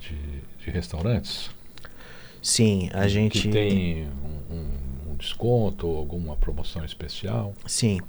de, 0.00 0.16
de 0.64 0.70
restaurantes? 0.70 1.50
Sim, 2.40 2.90
a 2.92 3.08
gente. 3.08 3.42
Que 3.42 3.48
tem 3.48 4.08
um, 4.50 4.54
um 4.54 4.85
desconto 5.16 5.86
ou 5.86 5.96
alguma 5.96 6.36
promoção 6.36 6.84
especial? 6.84 7.54
Sim, 7.66 8.00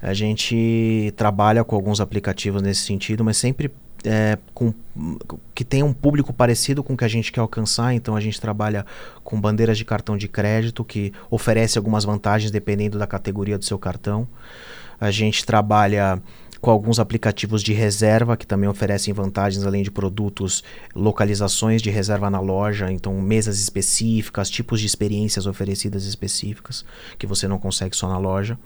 a 0.00 0.14
gente 0.14 1.12
trabalha 1.16 1.62
com 1.64 1.76
alguns 1.76 2.00
aplicativos 2.00 2.62
nesse 2.62 2.80
sentido, 2.80 3.24
mas 3.24 3.36
sempre 3.36 3.70
é, 4.04 4.38
com, 4.52 4.72
que 5.54 5.64
tem 5.64 5.82
um 5.82 5.92
público 5.92 6.32
parecido 6.32 6.84
com 6.84 6.92
o 6.92 6.96
que 6.96 7.04
a 7.04 7.08
gente 7.08 7.32
quer 7.32 7.40
alcançar. 7.40 7.94
Então 7.94 8.14
a 8.14 8.20
gente 8.20 8.40
trabalha 8.40 8.84
com 9.22 9.40
bandeiras 9.40 9.78
de 9.78 9.84
cartão 9.84 10.16
de 10.16 10.28
crédito 10.28 10.84
que 10.84 11.12
oferece 11.30 11.78
algumas 11.78 12.04
vantagens 12.04 12.50
dependendo 12.50 12.98
da 12.98 13.06
categoria 13.06 13.58
do 13.58 13.64
seu 13.64 13.78
cartão. 13.78 14.28
A 15.00 15.10
gente 15.10 15.44
trabalha 15.44 16.22
com 16.64 16.70
alguns 16.70 16.98
aplicativos 16.98 17.62
de 17.62 17.74
reserva 17.74 18.38
que 18.38 18.46
também 18.46 18.66
oferecem 18.70 19.12
vantagens 19.12 19.66
além 19.66 19.82
de 19.82 19.90
produtos, 19.90 20.64
localizações 20.94 21.82
de 21.82 21.90
reserva 21.90 22.30
na 22.30 22.40
loja, 22.40 22.90
então 22.90 23.20
mesas 23.20 23.60
específicas, 23.60 24.48
tipos 24.48 24.80
de 24.80 24.86
experiências 24.86 25.46
oferecidas 25.46 26.06
específicas 26.06 26.82
que 27.18 27.26
você 27.26 27.46
não 27.46 27.58
consegue 27.58 27.94
só 27.94 28.08
na 28.08 28.16
loja. 28.16 28.58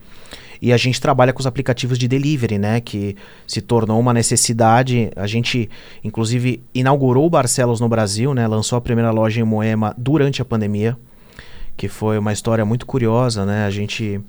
E 0.62 0.72
a 0.72 0.76
gente 0.76 1.00
trabalha 1.00 1.32
com 1.32 1.40
os 1.40 1.46
aplicativos 1.48 1.98
de 1.98 2.06
delivery, 2.06 2.56
né, 2.56 2.80
que 2.80 3.16
se 3.48 3.60
tornou 3.60 3.98
uma 3.98 4.14
necessidade. 4.14 5.10
A 5.16 5.26
gente 5.26 5.68
inclusive 6.04 6.62
inaugurou 6.72 7.26
o 7.26 7.30
Barcelos 7.30 7.80
no 7.80 7.88
Brasil, 7.88 8.32
né, 8.32 8.46
lançou 8.46 8.76
a 8.76 8.80
primeira 8.80 9.10
loja 9.10 9.40
em 9.40 9.44
Moema 9.44 9.92
durante 9.98 10.40
a 10.40 10.44
pandemia, 10.44 10.96
que 11.76 11.88
foi 11.88 12.16
uma 12.16 12.32
história 12.32 12.64
muito 12.64 12.86
curiosa, 12.86 13.44
né? 13.44 13.64
A 13.64 13.70
gente 13.70 14.20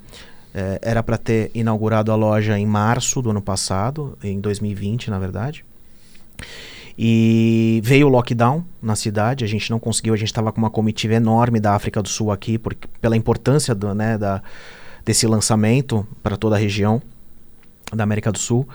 é, 0.60 0.80
era 0.82 1.02
para 1.02 1.18
ter 1.18 1.50
inaugurado 1.54 2.12
a 2.12 2.16
loja 2.16 2.60
em 2.60 2.66
março 2.66 3.22
do 3.22 3.30
ano 3.30 3.42
passado, 3.42 4.18
em 4.22 4.40
2020, 4.42 5.10
na 5.10 5.18
verdade. 5.18 5.64
E 6.98 7.80
veio 7.82 8.08
o 8.08 8.10
lockdown 8.10 8.66
na 8.82 8.94
cidade, 8.94 9.46
a 9.46 9.48
gente 9.48 9.72
não 9.72 9.80
conseguiu, 9.80 10.14
a 10.14 10.18
gente 10.18 10.28
estava 10.28 10.52
com 10.52 10.58
uma 10.58 10.70
comitiva 10.70 11.14
enorme 11.14 11.60
da 11.62 11.74
África 11.74 12.04
do 12.04 12.10
Sul 12.10 12.30
aqui, 12.30 12.58
porque, 12.58 12.90
pela 13.00 13.16
importância 13.16 13.74
do, 13.74 13.96
né, 13.96 14.18
da, 14.18 14.44
desse 15.06 15.26
lançamento 15.26 16.06
para 16.22 16.36
toda 16.36 16.58
a 16.58 16.60
região 16.60 17.02
da 17.94 18.04
América 18.04 18.34
do 18.34 18.38
Sul. 18.38 18.68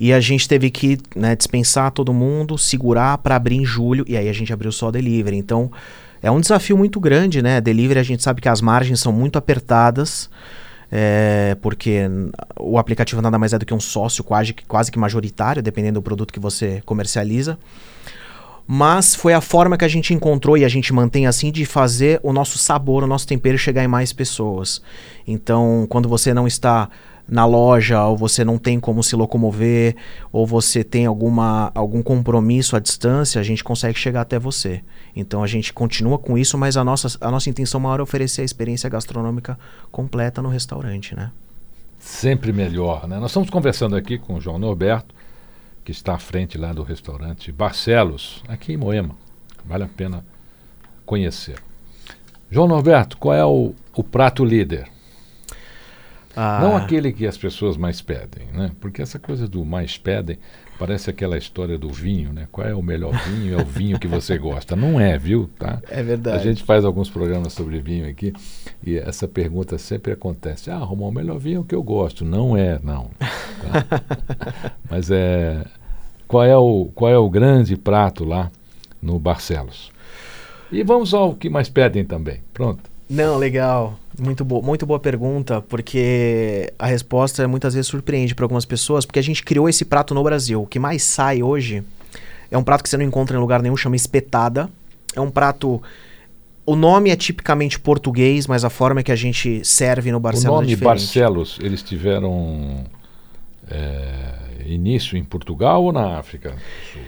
E 0.00 0.12
a 0.12 0.18
gente 0.18 0.48
teve 0.48 0.68
que 0.68 0.98
né, 1.14 1.36
dispensar 1.36 1.92
todo 1.92 2.12
mundo, 2.12 2.58
segurar 2.58 3.18
para 3.18 3.36
abrir 3.36 3.56
em 3.56 3.64
julho, 3.64 4.04
e 4.08 4.16
aí 4.16 4.28
a 4.28 4.32
gente 4.32 4.52
abriu 4.52 4.72
só 4.72 4.88
o 4.88 4.92
delivery. 4.92 5.36
Então 5.36 5.70
é 6.20 6.30
um 6.30 6.40
desafio 6.40 6.76
muito 6.76 6.98
grande, 6.98 7.40
né? 7.40 7.60
Delivery 7.60 8.00
a 8.00 8.02
gente 8.02 8.22
sabe 8.22 8.40
que 8.40 8.48
as 8.48 8.60
margens 8.60 8.98
são 8.98 9.12
muito 9.12 9.38
apertadas 9.38 10.28
é, 10.90 11.56
porque 11.62 12.02
o 12.58 12.78
aplicativo 12.78 13.22
nada 13.22 13.38
mais 13.38 13.52
é 13.52 13.58
do 13.58 13.66
que 13.66 13.74
um 13.74 13.80
sócio 13.80 14.24
quase, 14.24 14.52
quase 14.52 14.90
que 14.90 14.98
majoritário, 14.98 15.62
dependendo 15.62 16.00
do 16.00 16.02
produto 16.02 16.32
que 16.32 16.40
você 16.40 16.82
comercializa. 16.84 17.58
Mas 18.66 19.16
foi 19.16 19.32
a 19.32 19.40
forma 19.40 19.76
que 19.76 19.84
a 19.84 19.88
gente 19.88 20.14
encontrou 20.14 20.56
e 20.56 20.64
a 20.64 20.68
gente 20.68 20.92
mantém 20.92 21.26
assim 21.26 21.50
de 21.50 21.64
fazer 21.64 22.20
o 22.22 22.32
nosso 22.32 22.56
sabor, 22.56 23.02
o 23.02 23.06
nosso 23.06 23.26
tempero 23.26 23.58
chegar 23.58 23.82
em 23.82 23.88
mais 23.88 24.12
pessoas. 24.12 24.80
Então, 25.26 25.86
quando 25.88 26.08
você 26.08 26.32
não 26.32 26.46
está 26.46 26.88
na 27.30 27.46
loja, 27.46 28.04
ou 28.04 28.16
você 28.16 28.44
não 28.44 28.58
tem 28.58 28.80
como 28.80 29.02
se 29.04 29.14
locomover, 29.14 29.94
ou 30.32 30.44
você 30.44 30.82
tem 30.82 31.06
alguma, 31.06 31.70
algum 31.74 32.02
compromisso 32.02 32.74
à 32.74 32.80
distância, 32.80 33.40
a 33.40 33.44
gente 33.44 33.62
consegue 33.62 33.96
chegar 33.96 34.22
até 34.22 34.38
você. 34.38 34.82
Então 35.14 35.42
a 35.42 35.46
gente 35.46 35.72
continua 35.72 36.18
com 36.18 36.36
isso, 36.36 36.58
mas 36.58 36.76
a 36.76 36.82
nossa, 36.82 37.16
a 37.20 37.30
nossa 37.30 37.48
intenção 37.48 37.78
maior 37.78 38.00
é 38.00 38.02
oferecer 38.02 38.42
a 38.42 38.44
experiência 38.44 38.90
gastronômica 38.90 39.56
completa 39.92 40.42
no 40.42 40.48
restaurante, 40.48 41.14
né? 41.14 41.30
Sempre 42.00 42.52
melhor, 42.52 43.06
né? 43.06 43.20
Nós 43.20 43.30
estamos 43.30 43.48
conversando 43.48 43.94
aqui 43.94 44.18
com 44.18 44.34
o 44.34 44.40
João 44.40 44.58
Norberto, 44.58 45.14
que 45.84 45.92
está 45.92 46.14
à 46.14 46.18
frente 46.18 46.58
lá 46.58 46.72
do 46.72 46.82
restaurante 46.82 47.52
Barcelos, 47.52 48.42
aqui 48.48 48.72
em 48.72 48.76
Moema. 48.76 49.14
Vale 49.64 49.84
a 49.84 49.88
pena 49.88 50.24
conhecer. 51.06 51.56
João 52.50 52.66
Norberto, 52.66 53.16
qual 53.18 53.34
é 53.34 53.44
o, 53.44 53.72
o 53.94 54.02
prato 54.02 54.44
líder? 54.44 54.88
Ah. 56.42 56.58
Não 56.62 56.74
aquele 56.74 57.12
que 57.12 57.26
as 57.26 57.36
pessoas 57.36 57.76
mais 57.76 58.00
pedem, 58.00 58.46
né? 58.54 58.70
Porque 58.80 59.02
essa 59.02 59.18
coisa 59.18 59.46
do 59.46 59.62
mais 59.62 59.98
pedem 59.98 60.38
parece 60.78 61.10
aquela 61.10 61.36
história 61.36 61.76
do 61.76 61.90
vinho, 61.90 62.32
né? 62.32 62.48
Qual 62.50 62.66
é 62.66 62.74
o 62.74 62.80
melhor 62.80 63.12
vinho? 63.28 63.58
É 63.58 63.62
o 63.62 63.66
vinho 63.66 64.00
que 64.00 64.08
você 64.08 64.38
gosta. 64.38 64.74
Não 64.74 64.98
é, 64.98 65.18
viu? 65.18 65.50
Tá? 65.58 65.82
É 65.90 66.02
verdade. 66.02 66.38
A 66.38 66.42
gente 66.42 66.62
faz 66.62 66.82
alguns 66.82 67.10
programas 67.10 67.52
sobre 67.52 67.78
vinho 67.80 68.08
aqui 68.08 68.32
e 68.82 68.96
essa 68.96 69.28
pergunta 69.28 69.76
sempre 69.76 70.12
acontece. 70.12 70.70
Ah, 70.70 70.78
Romão, 70.78 71.10
o 71.10 71.12
melhor 71.12 71.38
vinho 71.38 71.58
é 71.58 71.60
o 71.60 71.64
que 71.64 71.74
eu 71.74 71.82
gosto. 71.82 72.24
Não 72.24 72.56
é, 72.56 72.80
não. 72.82 73.10
Tá? 73.60 74.72
Mas 74.88 75.10
é... 75.10 75.62
Qual 76.26 76.42
é, 76.42 76.56
o, 76.56 76.90
qual 76.94 77.12
é 77.12 77.18
o 77.18 77.28
grande 77.28 77.76
prato 77.76 78.24
lá 78.24 78.50
no 79.02 79.18
Barcelos? 79.18 79.92
E 80.72 80.82
vamos 80.82 81.12
ao 81.12 81.34
que 81.34 81.50
mais 81.50 81.68
pedem 81.68 82.02
também. 82.02 82.40
Pronto. 82.54 82.90
Não, 83.10 83.36
legal. 83.36 83.98
Muito, 84.20 84.44
bo 84.44 84.60
muito 84.60 84.84
boa 84.84 85.00
pergunta, 85.00 85.62
porque 85.62 86.72
a 86.78 86.86
resposta 86.86 87.48
muitas 87.48 87.74
vezes 87.74 87.86
surpreende 87.86 88.34
para 88.34 88.44
algumas 88.44 88.64
pessoas, 88.64 89.06
porque 89.06 89.18
a 89.18 89.22
gente 89.22 89.42
criou 89.42 89.68
esse 89.68 89.84
prato 89.84 90.14
no 90.14 90.22
Brasil. 90.22 90.62
O 90.62 90.66
que 90.66 90.78
mais 90.78 91.02
sai 91.02 91.42
hoje 91.42 91.82
é 92.50 92.58
um 92.58 92.62
prato 92.62 92.82
que 92.82 92.88
você 92.88 92.96
não 92.96 93.04
encontra 93.04 93.36
em 93.36 93.40
lugar 93.40 93.62
nenhum, 93.62 93.76
chama 93.76 93.96
espetada. 93.96 94.68
É 95.14 95.20
um 95.20 95.30
prato. 95.30 95.82
O 96.66 96.76
nome 96.76 97.10
é 97.10 97.16
tipicamente 97.16 97.80
português, 97.80 98.46
mas 98.46 98.64
a 98.64 98.70
forma 98.70 99.02
que 99.02 99.10
a 99.10 99.16
gente 99.16 99.64
serve 99.64 100.12
no 100.12 100.20
Barcelos 100.20 100.58
o 100.58 100.60
nome 100.60 100.72
é. 100.74 100.76
Barcelos, 100.76 101.58
eles 101.60 101.82
tiveram 101.82 102.84
é, 103.68 104.34
início 104.66 105.16
em 105.16 105.24
Portugal 105.24 105.84
ou 105.84 105.92
na 105.92 106.18
África 106.18 106.50
do 106.50 106.92
Sul? 106.92 107.02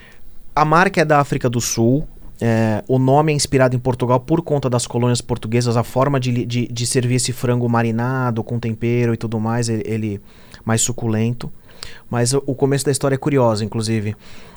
A 0.55 0.65
marca 0.65 1.01
é 1.01 1.05
da 1.05 1.19
África 1.19 1.49
do 1.49 1.59
Sul. 1.59 2.07
É, 2.41 2.83
o 2.87 2.97
nome 2.97 3.31
é 3.31 3.35
inspirado 3.35 3.75
em 3.75 3.79
Portugal 3.79 4.19
por 4.19 4.41
conta 4.41 4.69
das 4.69 4.87
colônias 4.87 5.21
portuguesas, 5.21 5.77
a 5.77 5.83
forma 5.83 6.19
de, 6.19 6.45
de, 6.45 6.67
de 6.67 6.87
servir 6.87 7.15
esse 7.15 7.31
frango 7.31 7.69
marinado 7.69 8.43
com 8.43 8.59
tempero 8.59 9.13
e 9.13 9.17
tudo 9.17 9.39
mais, 9.39 9.69
ele, 9.69 9.83
ele 9.85 10.21
mais 10.65 10.81
suculento. 10.81 11.51
Mas 12.09 12.33
o, 12.33 12.43
o, 12.45 12.55
começo 12.55 12.85
da 12.85 12.91
história 12.91 13.15
é 13.15 13.17
curioso, 13.17 13.63
inclusive. 13.63 14.15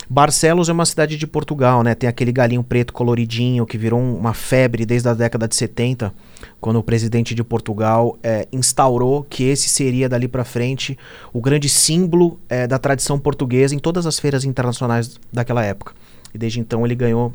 Barcelos 0.08 0.68
é 0.68 0.72
uma 0.72 0.86
cidade 0.86 1.16
de 1.16 1.26
Portugal, 1.26 1.82
né? 1.82 1.94
Tem 1.94 2.08
aquele 2.08 2.30
galinho 2.30 2.62
preto 2.62 2.92
coloridinho 2.92 3.66
que 3.66 3.76
virou 3.76 3.98
um, 3.98 4.16
uma 4.16 4.32
febre 4.32 4.86
desde 4.86 5.08
a 5.08 5.14
década 5.14 5.48
de 5.48 5.56
70, 5.56 6.14
quando 6.60 6.76
o 6.76 6.82
presidente 6.82 7.34
de 7.34 7.42
Portugal 7.42 8.16
é, 8.22 8.46
instaurou 8.52 9.24
que 9.24 9.42
esse 9.44 9.68
seria 9.68 10.08
dali 10.08 10.28
para 10.28 10.44
frente 10.44 10.96
o 11.32 11.40
grande 11.40 11.68
símbolo 11.68 12.38
é, 12.48 12.68
da 12.68 12.78
tradição 12.78 13.18
portuguesa 13.18 13.74
em 13.74 13.78
todas 13.78 14.06
as 14.06 14.18
feiras 14.20 14.44
internacionais 14.44 15.18
daquela 15.32 15.64
época. 15.64 15.92
E 16.32 16.38
desde 16.38 16.60
então 16.60 16.84
ele 16.84 16.94
ganhou 16.94 17.32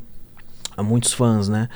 a 0.76 0.82
muitos 0.82 1.12
fãs, 1.12 1.48
né? 1.48 1.68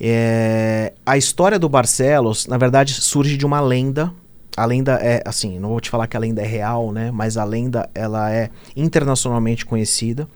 É, 0.00 0.92
a 1.04 1.16
história 1.16 1.58
do 1.58 1.68
Barcelos, 1.68 2.46
na 2.46 2.56
verdade, 2.56 2.94
surge 2.94 3.36
de 3.36 3.44
uma 3.44 3.60
lenda 3.60 4.12
a 4.56 4.64
lenda 4.64 4.98
é, 5.00 5.22
assim, 5.24 5.58
não 5.58 5.70
vou 5.70 5.80
te 5.80 5.88
falar 5.88 6.06
que 6.06 6.16
a 6.16 6.20
lenda 6.20 6.42
é 6.42 6.46
real, 6.46 6.92
né? 6.92 7.10
Mas 7.10 7.36
a 7.36 7.44
lenda, 7.44 7.88
ela 7.94 8.30
é 8.30 8.50
internacionalmente 8.76 9.64
conhecida. 9.64 10.28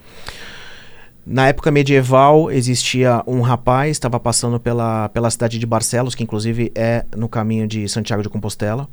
Na 1.26 1.48
época 1.48 1.70
medieval, 1.70 2.50
existia 2.50 3.22
um 3.26 3.40
rapaz, 3.40 3.92
estava 3.92 4.20
passando 4.20 4.60
pela, 4.60 5.08
pela 5.08 5.30
cidade 5.30 5.58
de 5.58 5.66
Barcelos, 5.66 6.14
que 6.14 6.22
inclusive 6.22 6.70
é 6.74 7.04
no 7.16 7.28
caminho 7.28 7.66
de 7.66 7.88
Santiago 7.88 8.22
de 8.22 8.28
Compostela. 8.28 8.88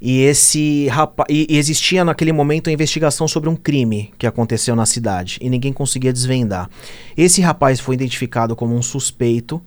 E 0.00 0.22
esse 0.22 0.88
rapaz. 0.88 1.26
E, 1.30 1.46
existia 1.50 2.04
naquele 2.04 2.32
momento 2.32 2.68
a 2.68 2.72
investigação 2.72 3.26
sobre 3.26 3.48
um 3.48 3.56
crime 3.56 4.12
que 4.18 4.26
aconteceu 4.26 4.76
na 4.76 4.86
cidade. 4.86 5.38
E 5.40 5.48
ninguém 5.48 5.72
conseguia 5.72 6.12
desvendar. 6.12 6.68
Esse 7.16 7.40
rapaz 7.40 7.80
foi 7.80 7.94
identificado 7.94 8.54
como 8.54 8.74
um 8.74 8.82
suspeito. 8.82 9.62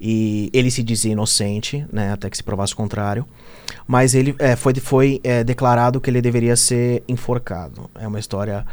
E 0.00 0.50
ele 0.52 0.70
se 0.70 0.82
dizia 0.82 1.12
inocente, 1.12 1.86
né, 1.90 2.12
até 2.12 2.28
que 2.28 2.36
se 2.36 2.42
provasse 2.42 2.74
o 2.74 2.76
contrário. 2.76 3.26
Mas 3.86 4.14
ele 4.14 4.34
é, 4.38 4.56
foi, 4.56 4.74
foi 4.74 5.20
é, 5.22 5.42
declarado 5.44 6.00
que 6.00 6.10
ele 6.10 6.20
deveria 6.20 6.56
ser 6.56 7.02
enforcado. 7.08 7.88
É 7.94 8.06
uma 8.06 8.18
história 8.18 8.66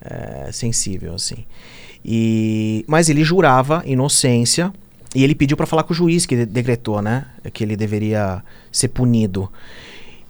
é, 0.00 0.50
sensível, 0.52 1.14
assim. 1.14 1.44
E, 2.04 2.84
mas 2.88 3.08
ele 3.08 3.22
jurava 3.22 3.82
inocência 3.86 4.72
e 5.14 5.22
ele 5.22 5.34
pediu 5.34 5.56
para 5.56 5.66
falar 5.66 5.82
com 5.82 5.92
o 5.92 5.96
juiz 5.96 6.26
que 6.26 6.46
decretou, 6.46 7.02
né, 7.02 7.26
que 7.52 7.62
ele 7.62 7.76
deveria 7.76 8.42
ser 8.70 8.88
punido. 8.88 9.50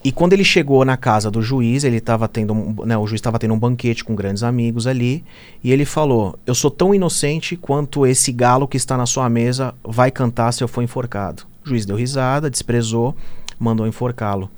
E 0.04 0.10
quando 0.10 0.32
ele 0.32 0.42
chegou 0.42 0.84
na 0.84 0.96
casa 0.96 1.30
do 1.30 1.40
juiz, 1.40 1.84
ele 1.84 1.98
estava 1.98 2.26
tendo, 2.26 2.52
né, 2.84 2.98
o 2.98 3.06
juiz 3.06 3.20
estava 3.20 3.38
tendo 3.38 3.54
um 3.54 3.58
banquete 3.58 4.02
com 4.02 4.16
grandes 4.16 4.42
amigos 4.42 4.88
ali, 4.88 5.24
e 5.62 5.70
ele 5.70 5.84
falou: 5.84 6.36
"Eu 6.44 6.56
sou 6.56 6.70
tão 6.70 6.92
inocente 6.92 7.56
quanto 7.56 8.04
esse 8.04 8.32
galo 8.32 8.66
que 8.66 8.76
está 8.76 8.96
na 8.96 9.06
sua 9.06 9.28
mesa 9.28 9.72
vai 9.84 10.10
cantar 10.10 10.50
se 10.52 10.64
eu 10.64 10.68
for 10.68 10.82
enforcado". 10.82 11.44
O 11.64 11.68
juiz 11.68 11.86
deu 11.86 11.94
risada, 11.94 12.50
desprezou, 12.50 13.14
mandou 13.58 13.86
enforcá-lo. 13.86 14.50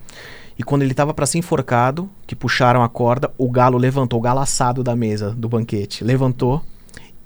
E 0.59 0.63
quando 0.63 0.83
ele 0.83 0.93
estava 0.93 1.13
para 1.13 1.27
ser 1.27 1.39
enforcado, 1.39 2.09
que 2.27 2.35
puxaram 2.35 2.83
a 2.83 2.89
corda, 2.89 3.31
o 3.37 3.51
galo 3.51 3.77
levantou, 3.77 4.19
o 4.19 4.23
galo 4.23 4.41
assado 4.41 4.83
da 4.83 4.97
mesa 4.97 5.31
do 5.33 5.49
banquete, 5.49 6.05
levantou 6.05 6.63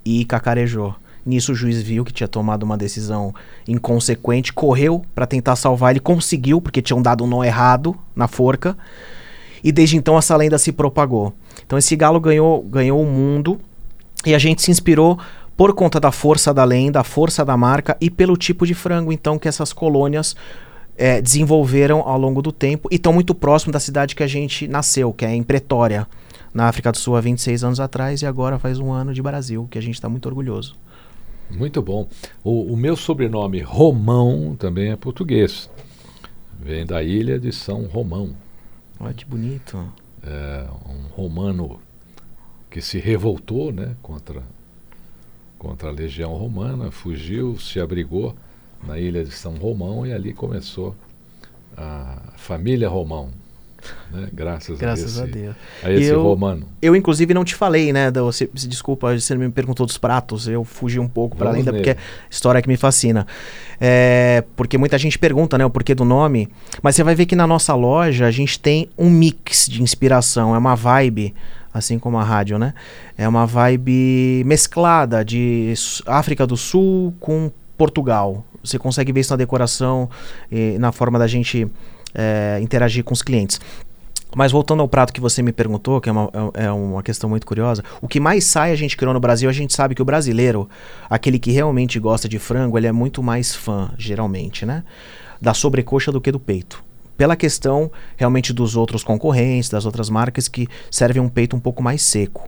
e 0.03 0.25
cacarejou. 0.25 0.95
Nisso 1.29 1.51
o 1.51 1.55
juiz 1.55 1.79
viu 1.79 2.03
que 2.03 2.11
tinha 2.11 2.27
tomado 2.27 2.63
uma 2.63 2.75
decisão 2.75 3.35
inconsequente, 3.67 4.51
correu 4.51 5.05
para 5.13 5.27
tentar 5.27 5.55
salvar, 5.55 5.91
ele 5.91 5.99
conseguiu, 5.99 6.59
porque 6.59 6.81
tinham 6.81 6.99
dado 6.99 7.23
um 7.23 7.27
nó 7.27 7.43
errado 7.43 7.95
na 8.15 8.27
forca. 8.27 8.75
E 9.63 9.71
desde 9.71 9.95
então 9.95 10.17
essa 10.17 10.35
lenda 10.35 10.57
se 10.57 10.71
propagou. 10.71 11.31
Então 11.63 11.77
esse 11.77 11.95
galo 11.95 12.19
ganhou, 12.19 12.63
ganhou 12.63 12.99
o 12.99 13.05
mundo 13.05 13.59
e 14.25 14.33
a 14.33 14.39
gente 14.39 14.63
se 14.63 14.71
inspirou 14.71 15.19
por 15.55 15.71
conta 15.73 15.99
da 15.99 16.11
força 16.11 16.51
da 16.51 16.63
lenda, 16.63 16.99
a 16.99 17.03
força 17.03 17.45
da 17.45 17.55
marca 17.55 17.95
e 18.01 18.09
pelo 18.09 18.35
tipo 18.35 18.65
de 18.65 18.73
frango 18.73 19.13
então 19.13 19.37
que 19.37 19.47
essas 19.47 19.71
colônias 19.71 20.35
é, 20.97 21.21
desenvolveram 21.21 21.99
ao 21.99 22.17
longo 22.17 22.41
do 22.41 22.51
tempo 22.51 22.89
e 22.89 22.95
estão 22.95 23.13
muito 23.13 23.35
próximo 23.35 23.71
da 23.71 23.79
cidade 23.79 24.15
que 24.15 24.23
a 24.23 24.27
gente 24.27 24.67
nasceu, 24.67 25.13
que 25.13 25.25
é 25.25 25.35
em 25.35 25.43
Pretória, 25.43 26.07
na 26.51 26.67
África 26.67 26.91
do 26.91 26.97
Sul, 26.97 27.15
há 27.15 27.21
26 27.21 27.63
anos 27.63 27.79
atrás, 27.79 28.23
e 28.23 28.25
agora 28.25 28.57
faz 28.57 28.79
um 28.79 28.91
ano 28.91 29.13
de 29.13 29.21
Brasil, 29.21 29.67
que 29.69 29.77
a 29.77 29.81
gente 29.81 29.93
está 29.93 30.09
muito 30.09 30.25
orgulhoso. 30.25 30.75
Muito 31.49 31.81
bom. 31.81 32.07
O, 32.43 32.73
o, 32.73 32.77
meu 32.77 32.95
sobrenome 32.95 33.61
Romão 33.61 34.55
também 34.55 34.91
é 34.91 34.95
português. 34.95 35.69
Vem 36.59 36.85
da 36.85 37.01
ilha 37.01 37.39
de 37.39 37.51
São 37.51 37.85
Romão. 37.85 38.35
Olha 38.99 39.13
que 39.13 39.25
bonito. 39.25 39.91
É 40.21 40.67
um 40.87 41.07
romano 41.07 41.79
que 42.69 42.81
se 42.81 42.99
revoltou 42.99 43.71
né, 43.71 43.95
contra, 44.01 44.43
contra 45.57 45.89
a 45.89 45.91
legião 45.91 46.33
romana, 46.33 46.91
fugiu, 46.91 47.57
se 47.57 47.79
abrigou 47.79 48.35
na 48.83 48.99
ilha 48.99 49.23
de 49.23 49.31
São 49.31 49.55
Romão 49.55 50.05
e 50.05 50.13
ali 50.13 50.33
começou 50.33 50.95
a 51.75 52.33
família 52.37 52.87
Romão. 52.87 53.31
Né? 54.11 54.27
Graças, 54.33 54.77
Graças 54.77 55.19
a, 55.19 55.23
esse, 55.25 55.31
a 55.31 55.41
Deus. 55.41 55.55
A 55.83 55.91
esse 55.91 56.09
eu, 56.09 56.23
romano. 56.23 56.67
Eu, 56.81 56.95
inclusive, 56.95 57.33
não 57.33 57.43
te 57.43 57.55
falei, 57.55 57.93
né? 57.93 58.09
Da, 58.09 58.21
você, 58.21 58.49
desculpa, 58.53 59.17
você 59.17 59.35
me 59.35 59.49
perguntou 59.49 59.85
dos 59.85 59.97
pratos. 59.97 60.47
Eu 60.47 60.63
fugi 60.63 60.99
um 60.99 61.07
pouco 61.07 61.37
para 61.37 61.49
além 61.49 61.63
da 61.63 61.71
porque 61.71 61.91
é 61.91 61.97
história 62.29 62.61
que 62.61 62.67
me 62.67 62.77
fascina. 62.77 63.27
É, 63.79 64.43
porque 64.55 64.77
muita 64.77 64.97
gente 64.97 65.17
pergunta, 65.17 65.57
né, 65.57 65.65
o 65.65 65.69
porquê 65.69 65.93
do 65.93 66.03
nome. 66.03 66.49
Mas 66.81 66.95
você 66.95 67.03
vai 67.03 67.15
ver 67.15 67.25
que 67.25 67.35
na 67.35 67.45
nossa 67.45 67.75
loja 67.75 68.25
a 68.25 68.31
gente 68.31 68.59
tem 68.59 68.89
um 68.97 69.09
mix 69.09 69.67
de 69.67 69.81
inspiração. 69.83 70.55
É 70.55 70.57
uma 70.57 70.75
vibe 70.75 71.33
assim 71.71 71.99
como 71.99 72.17
a 72.17 72.23
rádio, 72.23 72.57
né? 72.57 72.73
É 73.17 73.27
uma 73.27 73.45
vibe 73.45 74.43
mesclada 74.45 75.23
de 75.23 75.73
África 76.05 76.47
do 76.47 76.57
Sul 76.57 77.13
com 77.19 77.51
Portugal. 77.77 78.43
Você 78.63 78.77
consegue 78.77 79.11
ver 79.11 79.21
isso 79.21 79.31
na 79.31 79.37
decoração 79.37 80.09
e 80.51 80.77
na 80.79 80.91
forma 80.91 81.17
da 81.17 81.27
gente 81.27 81.67
é, 82.13 82.59
interagir 82.61 83.03
com 83.03 83.13
os 83.13 83.21
clientes. 83.21 83.59
Mas 84.35 84.51
voltando 84.51 84.81
ao 84.81 84.87
prato 84.87 85.11
que 85.11 85.19
você 85.19 85.41
me 85.41 85.51
perguntou, 85.51 85.99
que 85.99 86.09
é 86.09 86.11
uma, 86.11 86.29
é, 86.55 86.65
é 86.65 86.71
uma 86.71 87.01
questão 87.01 87.29
muito 87.29 87.47
curiosa, 87.47 87.83
o 88.01 88.07
que 88.07 88.19
mais 88.19 88.43
sai 88.43 88.71
a 88.71 88.75
gente 88.75 88.95
criou 88.95 89.13
no 89.13 89.19
Brasil, 89.19 89.49
a 89.49 89.53
gente 89.53 89.73
sabe 89.73 89.95
que 89.95 90.01
o 90.01 90.05
brasileiro, 90.05 90.69
aquele 91.09 91.39
que 91.39 91.51
realmente 91.51 91.99
gosta 91.99 92.29
de 92.29 92.37
frango, 92.37 92.77
ele 92.77 92.87
é 92.87 92.91
muito 92.91 93.23
mais 93.23 93.55
fã, 93.55 93.91
geralmente, 93.97 94.65
né? 94.65 94.83
Da 95.41 95.53
sobrecoxa 95.53 96.11
do 96.11 96.21
que 96.21 96.31
do 96.31 96.39
peito. 96.39 96.83
Pela 97.17 97.35
questão 97.35 97.91
realmente 98.15 98.53
dos 98.53 98.75
outros 98.75 99.03
concorrentes, 99.03 99.69
das 99.69 99.85
outras 99.85 100.09
marcas 100.09 100.47
que 100.47 100.67
servem 100.89 101.21
um 101.21 101.27
peito 101.27 101.55
um 101.55 101.59
pouco 101.59 101.81
mais 101.81 102.01
seco. 102.01 102.47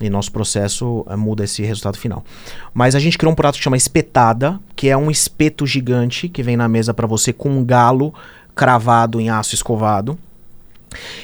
E 0.00 0.08
nosso 0.08 0.32
processo 0.32 1.04
é, 1.08 1.16
muda 1.16 1.44
esse 1.44 1.62
resultado 1.62 1.98
final. 1.98 2.24
Mas 2.72 2.94
a 2.94 3.00
gente 3.00 3.18
criou 3.18 3.32
um 3.32 3.36
prato 3.36 3.56
que 3.56 3.62
chama 3.62 3.76
espetada, 3.76 4.58
que 4.74 4.88
é 4.88 4.96
um 4.96 5.10
espeto 5.10 5.66
gigante 5.66 6.28
que 6.28 6.42
vem 6.42 6.56
na 6.56 6.68
mesa 6.68 6.94
para 6.94 7.06
você 7.06 7.32
com 7.32 7.50
um 7.50 7.64
galo 7.64 8.14
cravado 8.54 9.20
em 9.20 9.28
aço 9.28 9.54
escovado. 9.54 10.18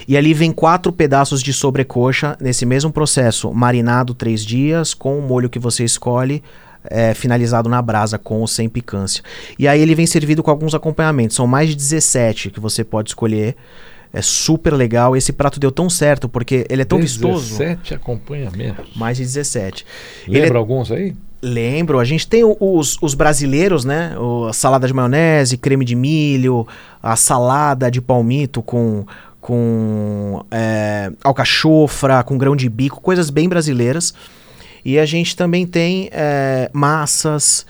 E 0.07 0.16
ali 0.16 0.35
vem 0.35 0.53
quatro 0.53 0.92
pedaços 0.92 1.42
de 1.42 1.53
sobrecoxa 1.53 2.37
nesse 2.40 2.66
mesmo 2.66 2.92
processo, 2.92 3.53
marinado 3.53 4.14
três 4.14 4.44
dias, 4.44 4.94
com 4.94 5.18
o 5.18 5.22
molho 5.22 5.48
que 5.48 5.59
você 5.59 5.85
escolhe, 5.85 6.42
é, 6.90 7.14
finalizado 7.14 7.68
na 7.68 7.81
brasa, 7.81 8.18
com 8.18 8.40
ou 8.40 8.46
sem 8.46 8.68
picância. 8.68 9.22
E 9.59 9.66
aí 9.66 9.81
ele 9.81 9.94
vem 9.94 10.07
servido 10.07 10.42
com 10.42 10.50
alguns 10.50 10.74
acompanhamentos, 10.74 11.37
são 11.37 11.46
mais 11.46 11.68
de 11.68 11.77
17 11.77 12.50
que 12.50 12.61
você 12.61 12.85
pode 12.85 13.11
escolher. 13.11 13.57
É 14.12 14.22
super 14.22 14.72
legal. 14.72 15.16
Esse 15.16 15.33
prato 15.33 15.59
deu 15.59 15.72
tão 15.72 15.90
certo 15.90 16.29
porque 16.29 16.64
ele 16.70 16.83
é 16.83 16.85
tão 16.85 17.00
17 17.00 17.20
vistoso. 17.20 17.59
17 17.59 17.94
acompanhamentos. 17.94 18.94
Mais 18.94 19.16
de 19.16 19.24
17. 19.24 19.85
Lembra 20.29 20.55
é... 20.55 20.57
alguns 20.57 20.92
aí? 20.92 21.16
Lembro, 21.42 21.98
a 21.98 22.05
gente 22.05 22.27
tem 22.27 22.42
os, 22.42 22.96
os 23.03 23.12
brasileiros, 23.12 23.85
né? 23.85 24.16
O, 24.16 24.46
a 24.46 24.53
salada 24.53 24.87
de 24.87 24.94
maionese, 24.94 25.59
creme 25.59 25.85
de 25.85 25.94
milho, 25.94 26.66
a 27.03 27.16
salada 27.16 27.90
de 27.90 28.00
palmito 28.00 28.62
com, 28.62 29.05
com 29.44 30.42
é, 30.50 31.12
alcachofra, 31.22 32.24
com 32.24 32.38
grão 32.38 32.57
de 32.57 32.66
bico, 32.66 32.98
coisas 33.02 33.28
bem 33.28 33.46
brasileiras. 33.46 34.14
E 34.83 34.98
a 34.98 35.04
gente 35.04 35.37
também 35.37 35.66
tem 35.66 36.09
é, 36.12 36.70
massas, 36.72 37.66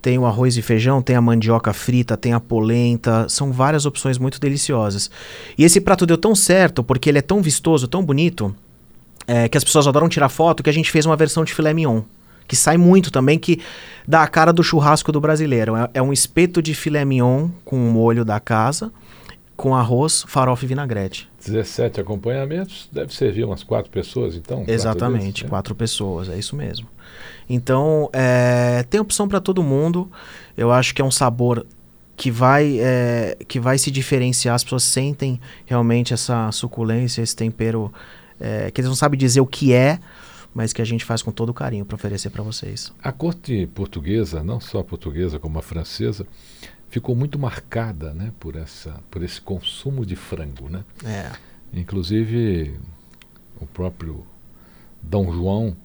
tem 0.00 0.16
o 0.20 0.24
arroz 0.24 0.56
e 0.56 0.62
feijão, 0.62 1.02
tem 1.02 1.16
a 1.16 1.20
mandioca 1.20 1.72
frita, 1.72 2.16
tem 2.16 2.32
a 2.32 2.38
polenta, 2.38 3.28
são 3.28 3.50
várias 3.50 3.86
opções 3.86 4.18
muito 4.18 4.38
deliciosas. 4.38 5.10
E 5.58 5.64
esse 5.64 5.80
prato 5.80 6.06
deu 6.06 6.16
tão 6.16 6.32
certo, 6.32 6.84
porque 6.84 7.08
ele 7.08 7.18
é 7.18 7.22
tão 7.22 7.42
vistoso, 7.42 7.88
tão 7.88 8.04
bonito, 8.04 8.54
é, 9.26 9.48
que 9.48 9.58
as 9.58 9.64
pessoas 9.64 9.88
adoram 9.88 10.08
tirar 10.08 10.28
foto, 10.28 10.62
que 10.62 10.70
a 10.70 10.72
gente 10.72 10.92
fez 10.92 11.06
uma 11.06 11.16
versão 11.16 11.42
de 11.42 11.52
filé 11.52 11.74
mignon 11.74 12.02
que 12.46 12.54
sai 12.54 12.76
muito 12.76 13.10
também, 13.10 13.40
que 13.40 13.60
dá 14.06 14.22
a 14.22 14.28
cara 14.28 14.52
do 14.52 14.62
churrasco 14.62 15.10
do 15.10 15.20
brasileiro. 15.20 15.74
É, 15.74 15.90
é 15.94 16.02
um 16.02 16.12
espeto 16.12 16.62
de 16.62 16.74
filé 16.74 17.04
mignon 17.04 17.48
com 17.64 17.76
o 17.76 17.92
molho 17.92 18.24
da 18.24 18.38
casa, 18.38 18.92
com 19.56 19.74
arroz, 19.74 20.24
farofa 20.28 20.64
e 20.64 20.68
vinagrete. 20.68 21.28
17 21.44 22.00
acompanhamentos, 22.00 22.88
deve 22.92 23.14
servir 23.14 23.44
umas 23.44 23.62
quatro 23.62 23.90
pessoas, 23.90 24.34
então? 24.36 24.64
Exatamente, 24.66 25.32
desse, 25.32 25.44
né? 25.44 25.50
quatro 25.50 25.74
pessoas, 25.74 26.28
é 26.28 26.38
isso 26.38 26.54
mesmo. 26.54 26.86
Então, 27.48 28.10
é, 28.12 28.84
tem 28.90 29.00
opção 29.00 29.26
para 29.26 29.40
todo 29.40 29.62
mundo. 29.62 30.10
Eu 30.56 30.70
acho 30.70 30.94
que 30.94 31.00
é 31.00 31.04
um 31.04 31.10
sabor 31.10 31.64
que 32.16 32.30
vai, 32.30 32.78
é, 32.80 33.36
que 33.46 33.60
vai 33.60 33.78
se 33.78 33.90
diferenciar. 33.90 34.54
As 34.54 34.64
pessoas 34.64 34.82
sentem 34.82 35.40
realmente 35.64 36.12
essa 36.12 36.50
suculência, 36.52 37.22
esse 37.22 37.36
tempero, 37.36 37.92
é, 38.40 38.70
que 38.70 38.80
eles 38.80 38.88
não 38.88 38.96
sabem 38.96 39.18
dizer 39.18 39.40
o 39.40 39.46
que 39.46 39.72
é, 39.72 39.98
mas 40.52 40.72
que 40.72 40.82
a 40.82 40.84
gente 40.84 41.04
faz 41.04 41.22
com 41.22 41.30
todo 41.30 41.52
carinho 41.54 41.84
para 41.84 41.94
oferecer 41.94 42.30
para 42.30 42.42
vocês. 42.42 42.92
A 43.02 43.12
corte 43.12 43.68
portuguesa, 43.74 44.42
não 44.42 44.58
só 44.58 44.80
a 44.80 44.84
portuguesa 44.84 45.38
como 45.38 45.58
a 45.58 45.62
francesa, 45.62 46.26
ficou 46.88 47.14
muito 47.14 47.38
marcada, 47.38 48.12
né, 48.14 48.32
por 48.38 48.56
essa, 48.56 49.00
por 49.10 49.22
esse 49.22 49.40
consumo 49.40 50.04
de 50.04 50.16
frango, 50.16 50.68
né? 50.68 50.84
É. 51.04 51.32
Inclusive 51.72 52.78
o 53.60 53.66
próprio 53.66 54.24
Dom 55.02 55.32
João, 55.32 55.76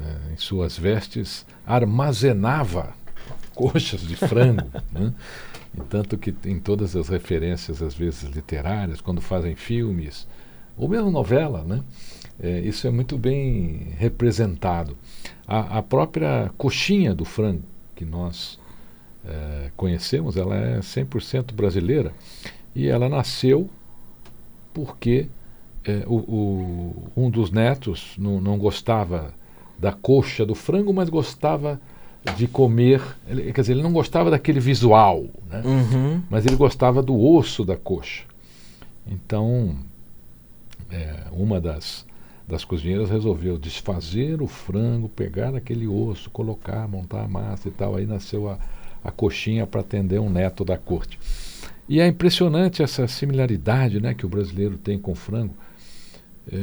eh, 0.00 0.32
em 0.32 0.36
suas 0.36 0.78
vestes, 0.78 1.46
armazenava 1.66 2.94
coxas 3.54 4.00
de 4.02 4.16
frango, 4.16 4.70
né? 4.92 5.12
E 5.76 5.80
tanto 5.82 6.16
que 6.16 6.34
em 6.44 6.58
todas 6.58 6.96
as 6.96 7.08
referências, 7.08 7.82
às 7.82 7.94
vezes 7.94 8.24
literárias, 8.24 9.00
quando 9.00 9.20
fazem 9.20 9.54
filmes, 9.54 10.26
ou 10.76 10.88
mesmo 10.88 11.10
novela, 11.10 11.62
né? 11.64 11.82
É, 12.40 12.60
isso 12.60 12.86
é 12.86 12.90
muito 12.90 13.18
bem 13.18 13.94
representado. 13.98 14.96
A, 15.46 15.78
a, 15.78 15.82
própria 15.82 16.52
coxinha 16.56 17.12
do 17.14 17.24
frango 17.24 17.64
que 17.96 18.04
nós 18.04 18.60
é, 19.28 19.70
conhecemos, 19.76 20.36
ela 20.36 20.56
é 20.56 20.78
100% 20.78 21.52
brasileira. 21.52 22.12
E 22.74 22.88
ela 22.88 23.08
nasceu 23.08 23.68
porque 24.72 25.28
é, 25.84 26.04
o, 26.06 26.16
o, 26.16 27.12
um 27.16 27.30
dos 27.30 27.50
netos 27.50 28.14
não, 28.18 28.40
não 28.40 28.58
gostava 28.58 29.34
da 29.78 29.92
coxa 29.92 30.44
do 30.44 30.54
frango, 30.54 30.92
mas 30.92 31.08
gostava 31.08 31.80
de 32.36 32.46
comer. 32.46 33.02
Ele, 33.26 33.52
quer 33.52 33.60
dizer, 33.60 33.72
ele 33.72 33.82
não 33.82 33.92
gostava 33.92 34.30
daquele 34.30 34.60
visual, 34.60 35.26
né? 35.48 35.62
Uhum. 35.64 36.22
mas 36.28 36.46
ele 36.46 36.56
gostava 36.56 37.02
do 37.02 37.18
osso 37.18 37.64
da 37.64 37.76
coxa. 37.76 38.24
Então, 39.06 39.76
é, 40.90 41.24
uma 41.32 41.60
das, 41.60 42.04
das 42.46 42.64
cozinheiras 42.64 43.10
resolveu 43.10 43.58
desfazer 43.58 44.42
o 44.42 44.46
frango, 44.46 45.08
pegar 45.08 45.54
aquele 45.54 45.86
osso, 45.86 46.30
colocar, 46.30 46.88
montar 46.88 47.24
a 47.24 47.28
massa 47.28 47.68
e 47.68 47.70
tal. 47.70 47.96
Aí 47.96 48.06
nasceu 48.06 48.48
a, 48.48 48.58
a 49.08 49.10
coxinha 49.10 49.66
para 49.66 49.80
atender 49.80 50.20
um 50.20 50.30
neto 50.30 50.64
da 50.64 50.76
corte. 50.76 51.18
E 51.88 52.00
é 52.00 52.06
impressionante 52.06 52.82
essa 52.82 53.08
similaridade 53.08 54.00
né, 54.00 54.12
que 54.12 54.26
o 54.26 54.28
brasileiro 54.28 54.76
tem 54.76 54.98
com 54.98 55.12
o 55.12 55.14
frango. 55.14 55.54
É, 56.52 56.56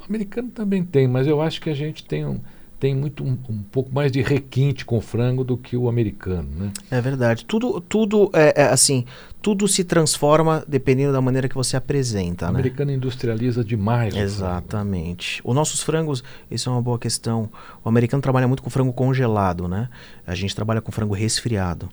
o 0.00 0.04
americano 0.08 0.50
também 0.50 0.84
tem, 0.84 1.06
mas 1.06 1.26
eu 1.26 1.40
acho 1.40 1.60
que 1.60 1.70
a 1.70 1.74
gente 1.74 2.04
tem 2.04 2.26
um, 2.26 2.40
tem 2.82 2.96
muito 2.96 3.22
um, 3.22 3.38
um, 3.48 3.62
pouco 3.62 3.94
mais 3.94 4.10
de 4.10 4.20
requinte 4.20 4.84
com 4.84 5.00
frango 5.00 5.44
do 5.44 5.56
que 5.56 5.76
o 5.76 5.88
americano, 5.88 6.48
né? 6.58 6.72
É 6.90 7.00
verdade. 7.00 7.44
Tudo, 7.44 7.80
tudo 7.80 8.28
é, 8.32 8.62
é 8.62 8.64
assim, 8.64 9.04
tudo 9.40 9.68
se 9.68 9.84
transforma 9.84 10.64
dependendo 10.66 11.12
da 11.12 11.20
maneira 11.20 11.48
que 11.48 11.54
você 11.54 11.76
apresenta, 11.76 12.46
o 12.46 12.48
né? 12.48 12.58
americano 12.58 12.90
industrializa 12.90 13.62
demais. 13.62 14.16
Exatamente. 14.16 15.40
Os 15.44 15.54
nossos 15.54 15.80
frangos, 15.80 16.24
isso 16.50 16.68
é 16.68 16.72
uma 16.72 16.82
boa 16.82 16.98
questão. 16.98 17.48
O 17.84 17.88
americano 17.88 18.20
trabalha 18.20 18.48
muito 18.48 18.64
com 18.64 18.68
frango 18.68 18.92
congelado, 18.92 19.68
né? 19.68 19.88
A 20.26 20.34
gente 20.34 20.52
trabalha 20.52 20.80
com 20.80 20.90
frango 20.90 21.14
resfriado. 21.14 21.88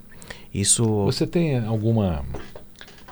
Isso. 0.51 1.05
Você 1.05 1.27
tem 1.27 1.59
alguma 1.59 2.25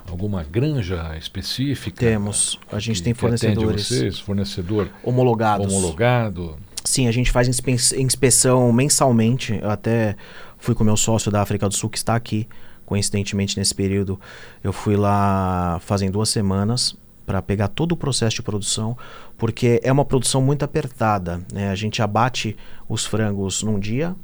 alguma 0.10 0.44
granja 0.44 1.16
específica? 1.16 2.00
Temos. 2.00 2.60
A 2.72 2.80
gente 2.80 2.98
que, 2.98 3.04
tem 3.04 3.13
fornecedores. 3.13 3.88
Vocês, 3.88 4.18
fornecedor 4.18 4.90
homologados. 5.04 5.72
Homologado. 5.72 6.58
Sim, 6.88 7.06
a 7.06 7.12
gente 7.12 7.32
faz 7.32 7.50
inspe 7.50 7.73
inspeção 7.97 8.71
mensalmente. 8.71 9.60
Eu 9.62 9.69
até 9.69 10.15
fui 10.58 10.73
com 10.73 10.86
meu 10.86 10.95
sócio 10.95 11.30
da 11.30 11.41
África 11.41 11.67
do 11.67 11.76
Sul 11.76 11.89
que 11.89 11.97
está 11.97 12.15
aqui. 12.15 12.47
Coincidentemente 12.86 13.60
nesse 13.60 13.76
período, 13.76 14.17
eu 14.63 14.71
fui 14.71 14.95
lá 14.95 15.80
fazem 15.82 16.10
duas 16.10 16.30
semanas 16.30 16.95
para 17.26 17.41
pegar 17.41 17.67
todo 17.67 17.91
o 17.91 17.97
processo 17.97 18.38
de 18.38 18.41
produção, 18.41 18.97
porque 19.38 19.82
é 19.84 19.91
uma 19.91 20.06
produção 20.06 20.41
muito 20.41 20.63
apertada. 20.63 21.41
Né? 21.52 21.69
A 21.69 21.76
gente 21.76 22.02
abate 22.02 22.56
os 22.88 23.06
frangos 23.06 23.62
num 23.63 23.78
dia, 23.78 24.15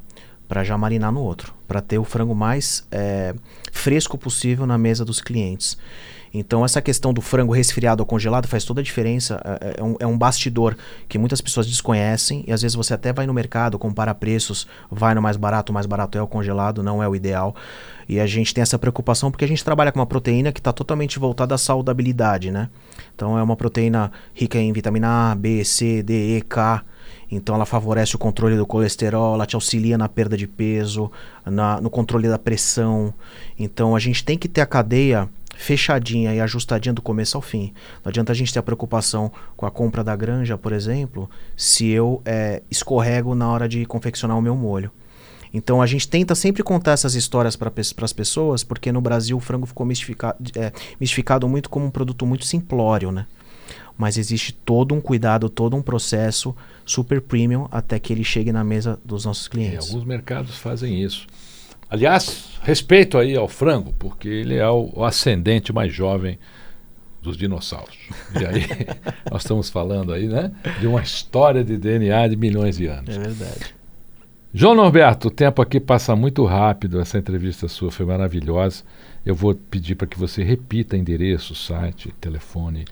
para 0.48 0.62
já 0.62 0.76
marinar 0.76 1.12
no 1.12 1.20
outro, 1.20 1.54
para 1.66 1.80
ter 1.80 1.98
o 1.98 2.04
frango 2.04 2.34
mais 2.34 2.86
é, 2.90 3.34
fresco 3.72 4.18
possível 4.18 4.66
na 4.66 4.76
mesa 4.76 5.04
dos 5.04 5.20
clientes. 5.20 5.76
Então, 6.36 6.64
essa 6.64 6.82
questão 6.82 7.14
do 7.14 7.20
frango 7.20 7.52
resfriado 7.52 8.02
ou 8.02 8.06
congelado 8.06 8.48
faz 8.48 8.64
toda 8.64 8.80
a 8.80 8.84
diferença. 8.84 9.40
É, 9.44 9.76
é, 9.78 9.84
um, 9.84 9.96
é, 10.00 10.06
um, 10.06 10.18
bastidor 10.18 10.76
que 11.08 11.16
muitas 11.16 11.40
pessoas 11.40 11.64
desconhecem 11.64 12.44
e 12.44 12.52
às 12.52 12.60
vezes 12.60 12.74
você 12.74 12.92
até 12.92 13.12
vai 13.12 13.24
no 13.24 13.32
mercado, 13.32 13.78
compara 13.78 14.12
preços, 14.12 14.66
vai 14.90 15.14
no 15.14 15.22
mais 15.22 15.36
barato, 15.36 15.70
o 15.70 15.72
mais 15.72 15.86
barato 15.86 16.18
é 16.18 16.22
o 16.22 16.26
congelado, 16.26 16.82
não 16.82 17.00
é 17.00 17.08
o 17.08 17.14
ideal. 17.14 17.54
E 18.08 18.18
a 18.18 18.26
gente 18.26 18.52
tem 18.52 18.62
essa 18.62 18.76
preocupação 18.76 19.30
porque 19.30 19.44
a 19.44 19.48
gente 19.48 19.64
trabalha 19.64 19.92
com 19.92 20.00
uma 20.00 20.06
proteína 20.06 20.50
que 20.50 20.58
está 20.58 20.72
totalmente 20.72 21.20
voltada 21.20 21.54
à 21.54 21.58
saudabilidade, 21.58 22.50
né? 22.50 22.68
Então, 23.14 23.38
é 23.38 23.42
uma 23.42 23.54
proteína 23.54 24.10
rica 24.34 24.58
em 24.58 24.72
vitamina 24.72 25.30
A, 25.30 25.34
B, 25.36 25.64
C, 25.64 26.02
D, 26.02 26.36
E, 26.36 26.42
K 26.42 26.84
então 27.30 27.54
ela 27.54 27.66
favorece 27.66 28.16
o 28.16 28.18
controle 28.18 28.56
do 28.56 28.66
colesterol, 28.66 29.34
ela 29.34 29.46
te 29.46 29.54
auxilia 29.54 29.98
na 29.98 30.08
perda 30.08 30.36
de 30.36 30.46
peso, 30.46 31.10
na, 31.44 31.80
no 31.80 31.90
controle 31.90 32.28
da 32.28 32.38
pressão. 32.38 33.12
Então 33.58 33.96
a 33.96 33.98
gente 33.98 34.24
tem 34.24 34.38
que 34.38 34.48
ter 34.48 34.60
a 34.60 34.66
cadeia 34.66 35.28
fechadinha 35.56 36.34
e 36.34 36.40
ajustadinha 36.40 36.92
do 36.92 37.02
começo 37.02 37.36
ao 37.36 37.42
fim. 37.42 37.72
Não 38.04 38.10
adianta 38.10 38.32
a 38.32 38.34
gente 38.34 38.52
ter 38.52 38.58
a 38.58 38.62
preocupação 38.62 39.30
com 39.56 39.66
a 39.66 39.70
compra 39.70 40.02
da 40.02 40.14
granja, 40.14 40.58
por 40.58 40.72
exemplo, 40.72 41.28
se 41.56 41.88
eu 41.88 42.20
é, 42.24 42.62
escorrego 42.70 43.34
na 43.34 43.48
hora 43.48 43.68
de 43.68 43.84
confeccionar 43.86 44.36
o 44.36 44.42
meu 44.42 44.56
molho. 44.56 44.90
Então 45.52 45.80
a 45.80 45.86
gente 45.86 46.08
tenta 46.08 46.34
sempre 46.34 46.64
contar 46.64 46.92
essas 46.92 47.14
histórias 47.14 47.54
para 47.54 47.72
as 48.02 48.12
pessoas, 48.12 48.64
porque 48.64 48.90
no 48.90 49.00
Brasil 49.00 49.36
o 49.36 49.40
frango 49.40 49.66
ficou 49.66 49.86
mistificado, 49.86 50.36
é, 50.56 50.72
mistificado 51.00 51.48
muito 51.48 51.70
como 51.70 51.86
um 51.86 51.90
produto 51.90 52.26
muito 52.26 52.44
simplório, 52.44 53.12
né? 53.12 53.26
Mas 53.96 54.18
existe 54.18 54.52
todo 54.52 54.94
um 54.94 55.00
cuidado, 55.00 55.48
todo 55.48 55.76
um 55.76 55.82
processo 55.82 56.54
super 56.84 57.20
premium 57.20 57.68
até 57.70 57.98
que 57.98 58.12
ele 58.12 58.24
chegue 58.24 58.52
na 58.52 58.64
mesa 58.64 58.98
dos 59.04 59.24
nossos 59.24 59.48
clientes. 59.48 59.86
É, 59.86 59.90
alguns 59.90 60.04
mercados 60.04 60.56
fazem 60.56 61.02
isso. 61.02 61.26
Aliás, 61.88 62.58
respeito 62.62 63.18
aí 63.18 63.36
ao 63.36 63.46
frango, 63.46 63.94
porque 63.98 64.28
ele 64.28 64.56
é 64.56 64.68
o, 64.68 64.90
o 64.94 65.04
ascendente 65.04 65.72
mais 65.72 65.92
jovem 65.92 66.38
dos 67.22 67.36
dinossauros. 67.36 67.96
E 68.38 68.44
aí 68.44 68.66
nós 69.30 69.42
estamos 69.42 69.70
falando 69.70 70.12
aí, 70.12 70.26
né, 70.26 70.52
de 70.80 70.86
uma 70.86 71.02
história 71.02 71.64
de 71.64 71.76
DNA 71.76 72.28
de 72.28 72.36
milhões 72.36 72.76
de 72.76 72.86
anos. 72.86 73.16
É 73.16 73.18
verdade. 73.18 73.74
João 74.52 74.74
Norberto, 74.74 75.28
o 75.28 75.30
tempo 75.32 75.60
aqui 75.60 75.80
passa 75.80 76.14
muito 76.14 76.44
rápido. 76.44 77.00
Essa 77.00 77.18
entrevista 77.18 77.66
sua 77.66 77.90
foi 77.90 78.06
maravilhosa. 78.06 78.84
Eu 79.26 79.34
vou 79.34 79.52
pedir 79.52 79.96
para 79.96 80.06
que 80.06 80.18
você 80.18 80.44
repita 80.44 80.96
endereço, 80.96 81.56
site, 81.56 82.14
telefone, 82.20 82.84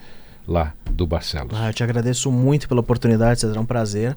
lá 0.46 0.74
do 0.90 1.06
Barcelos. 1.06 1.52
Ah, 1.54 1.68
eu 1.68 1.74
te 1.74 1.82
agradeço 1.82 2.30
muito 2.30 2.68
pela 2.68 2.80
oportunidade, 2.80 3.40
será 3.40 3.60
um 3.60 3.66
prazer. 3.66 4.16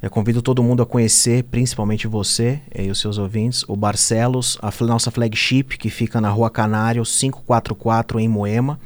Eu 0.00 0.10
convido 0.10 0.40
todo 0.40 0.62
mundo 0.62 0.82
a 0.82 0.86
conhecer, 0.86 1.42
principalmente 1.44 2.06
você 2.06 2.60
e 2.72 2.88
os 2.88 3.00
seus 3.00 3.18
ouvintes, 3.18 3.64
o 3.66 3.74
Barcelos, 3.74 4.56
a 4.62 4.72
nossa 4.84 5.10
flagship 5.10 5.76
que 5.76 5.90
fica 5.90 6.20
na 6.20 6.30
Rua 6.30 6.48
Canário 6.50 7.02
544 7.02 8.20
em 8.20 8.28
Moema. 8.28 8.78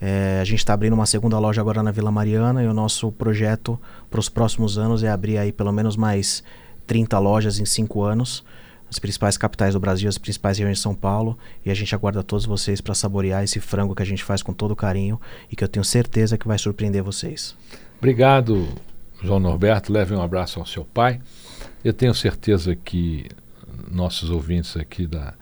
É, 0.00 0.40
a 0.40 0.44
gente 0.44 0.58
está 0.58 0.72
abrindo 0.72 0.94
uma 0.94 1.06
segunda 1.06 1.38
loja 1.38 1.60
agora 1.60 1.82
na 1.82 1.92
Vila 1.92 2.10
Mariana 2.10 2.64
e 2.64 2.66
o 2.66 2.74
nosso 2.74 3.12
projeto 3.12 3.78
para 4.10 4.18
os 4.18 4.28
próximos 4.28 4.76
anos 4.76 5.04
é 5.04 5.10
abrir 5.10 5.38
aí 5.38 5.52
pelo 5.52 5.70
menos 5.70 5.96
mais 5.96 6.42
30 6.86 7.18
lojas 7.18 7.60
em 7.60 7.64
5 7.64 8.02
anos 8.02 8.42
as 8.90 8.98
principais 8.98 9.38
capitais 9.38 9.74
do 9.74 9.80
Brasil, 9.80 10.08
as 10.08 10.18
principais 10.18 10.58
regiões 10.58 10.78
de 10.78 10.82
São 10.82 10.94
Paulo. 10.94 11.38
E 11.64 11.70
a 11.70 11.74
gente 11.74 11.94
aguarda 11.94 12.24
todos 12.24 12.44
vocês 12.44 12.80
para 12.80 12.92
saborear 12.92 13.44
esse 13.44 13.60
frango 13.60 13.94
que 13.94 14.02
a 14.02 14.06
gente 14.06 14.24
faz 14.24 14.42
com 14.42 14.52
todo 14.52 14.74
carinho 14.74 15.20
e 15.50 15.54
que 15.54 15.62
eu 15.62 15.68
tenho 15.68 15.84
certeza 15.84 16.36
que 16.36 16.48
vai 16.48 16.58
surpreender 16.58 17.02
vocês. 17.02 17.56
Obrigado, 17.98 18.68
João 19.22 19.38
Norberto. 19.38 19.92
Leve 19.92 20.12
um 20.12 20.20
abraço 20.20 20.58
ao 20.58 20.66
seu 20.66 20.84
pai. 20.84 21.20
Eu 21.84 21.92
tenho 21.92 22.12
certeza 22.12 22.74
que 22.74 23.28
nossos 23.88 24.28
ouvintes 24.28 24.76
aqui 24.76 25.06
da, 25.06 25.34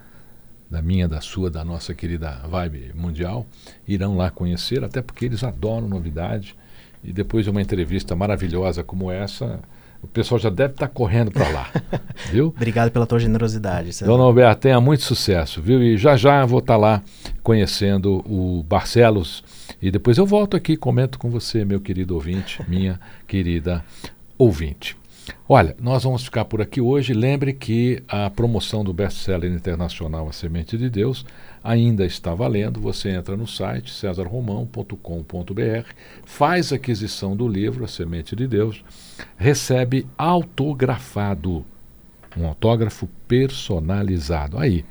da 0.71 0.83
minha, 0.83 1.09
da 1.09 1.23
sua, 1.23 1.51
da 1.51 1.65
nossa 1.65 1.95
querida 1.95 2.43
Vibe 2.49 2.93
Mundial 2.95 3.47
irão 3.87 4.15
lá 4.17 4.31
conhecer, 4.31 4.85
até 4.85 5.01
porque 5.01 5.25
eles 5.25 5.43
adoram 5.43 5.89
novidade. 5.89 6.55
E 7.03 7.13
depois 7.13 7.45
de 7.45 7.51
uma 7.51 7.63
entrevista 7.63 8.15
maravilhosa 8.15 8.85
como 8.85 9.11
essa, 9.11 9.61
o 10.03 10.07
pessoal 10.07 10.39
já 10.39 10.51
deve 10.51 10.75
estar 10.75 10.87
tá 10.87 10.93
correndo 10.93 11.31
para 11.31 11.49
lá, 11.49 11.71
viu? 12.31 12.49
Obrigado 12.49 12.91
pela 12.91 13.07
tua 13.07 13.19
generosidade. 13.19 14.05
Dona 14.05 14.23
Alberto, 14.23 14.63
tenha 14.63 14.81
muito 14.81 15.03
sucesso, 15.03 15.61
viu? 15.61 15.83
E 15.83 15.97
já 15.97 16.17
já 16.17 16.45
vou 16.45 16.61
estar 16.61 16.75
tá 16.75 16.79
lá 16.79 17.03
conhecendo 17.43 18.25
o 18.27 18.63
Barcelos 18.63 19.43
e 19.81 19.91
depois 19.91 20.19
eu 20.19 20.27
volto 20.27 20.57
aqui 20.57 20.73
e 20.73 20.77
comento 20.77 21.19
com 21.19 21.31
você, 21.31 21.65
meu 21.65 21.81
querido 21.81 22.15
ouvinte, 22.15 22.61
minha 22.69 22.99
querida 23.27 23.85
ouvinte. 24.37 24.97
Olha, 25.49 25.75
nós 25.81 26.05
vamos 26.05 26.25
ficar 26.25 26.45
por 26.45 26.61
aqui 26.61 26.81
hoje. 26.81 27.13
Lembre 27.13 27.53
que 27.53 28.03
a 28.07 28.31
promoção 28.31 28.85
do 28.85 28.93
best-seller 28.93 29.53
internacional 29.53 30.29
A 30.29 30.33
Semente 30.33 30.77
de 30.77 30.91
Deus 30.91 31.25
ainda 31.63 32.05
está 32.05 32.35
valendo. 32.35 32.81
Você 32.81 33.11
entra 33.11 33.37
no 33.37 33.47
site 33.47 33.93
cesarromão.com.br, 33.93 35.93
faz 36.25 36.73
aquisição 36.73 37.37
do 37.37 37.49
livro 37.49 37.85
A 37.85 37.89
Semente 37.89 38.37
de 38.37 38.47
Deus, 38.47 38.85
recebe 39.37 40.07
autografado, 40.17 41.65
um 42.37 42.47
autógrafo 42.47 43.09
personalizado 43.27 44.59
aí 44.59 44.85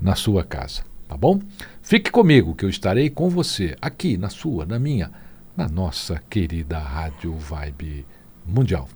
na 0.00 0.14
sua 0.14 0.44
casa, 0.44 0.82
tá 1.06 1.16
bom? 1.16 1.40
Fique 1.82 2.10
comigo 2.10 2.54
que 2.54 2.64
eu 2.64 2.70
estarei 2.70 3.10
com 3.10 3.28
você 3.28 3.76
aqui 3.80 4.16
na 4.16 4.28
sua, 4.28 4.64
na 4.64 4.78
minha, 4.78 5.10
na 5.56 5.68
nossa 5.68 6.22
querida 6.30 6.78
Rádio 6.78 7.34
Vibe 7.34 8.06
Mundial. 8.46 8.88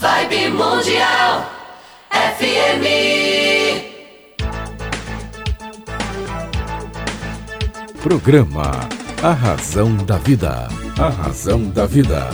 Vibe 0.00 0.48
Mundial 0.50 1.46
FM. 2.10 2.84
Programa 8.02 8.88
A 9.22 9.32
Razão 9.32 9.94
da 9.96 10.16
Vida. 10.18 10.68
A 10.98 11.08
Razão 11.08 11.68
da 11.68 11.86
Vida. 11.86 12.28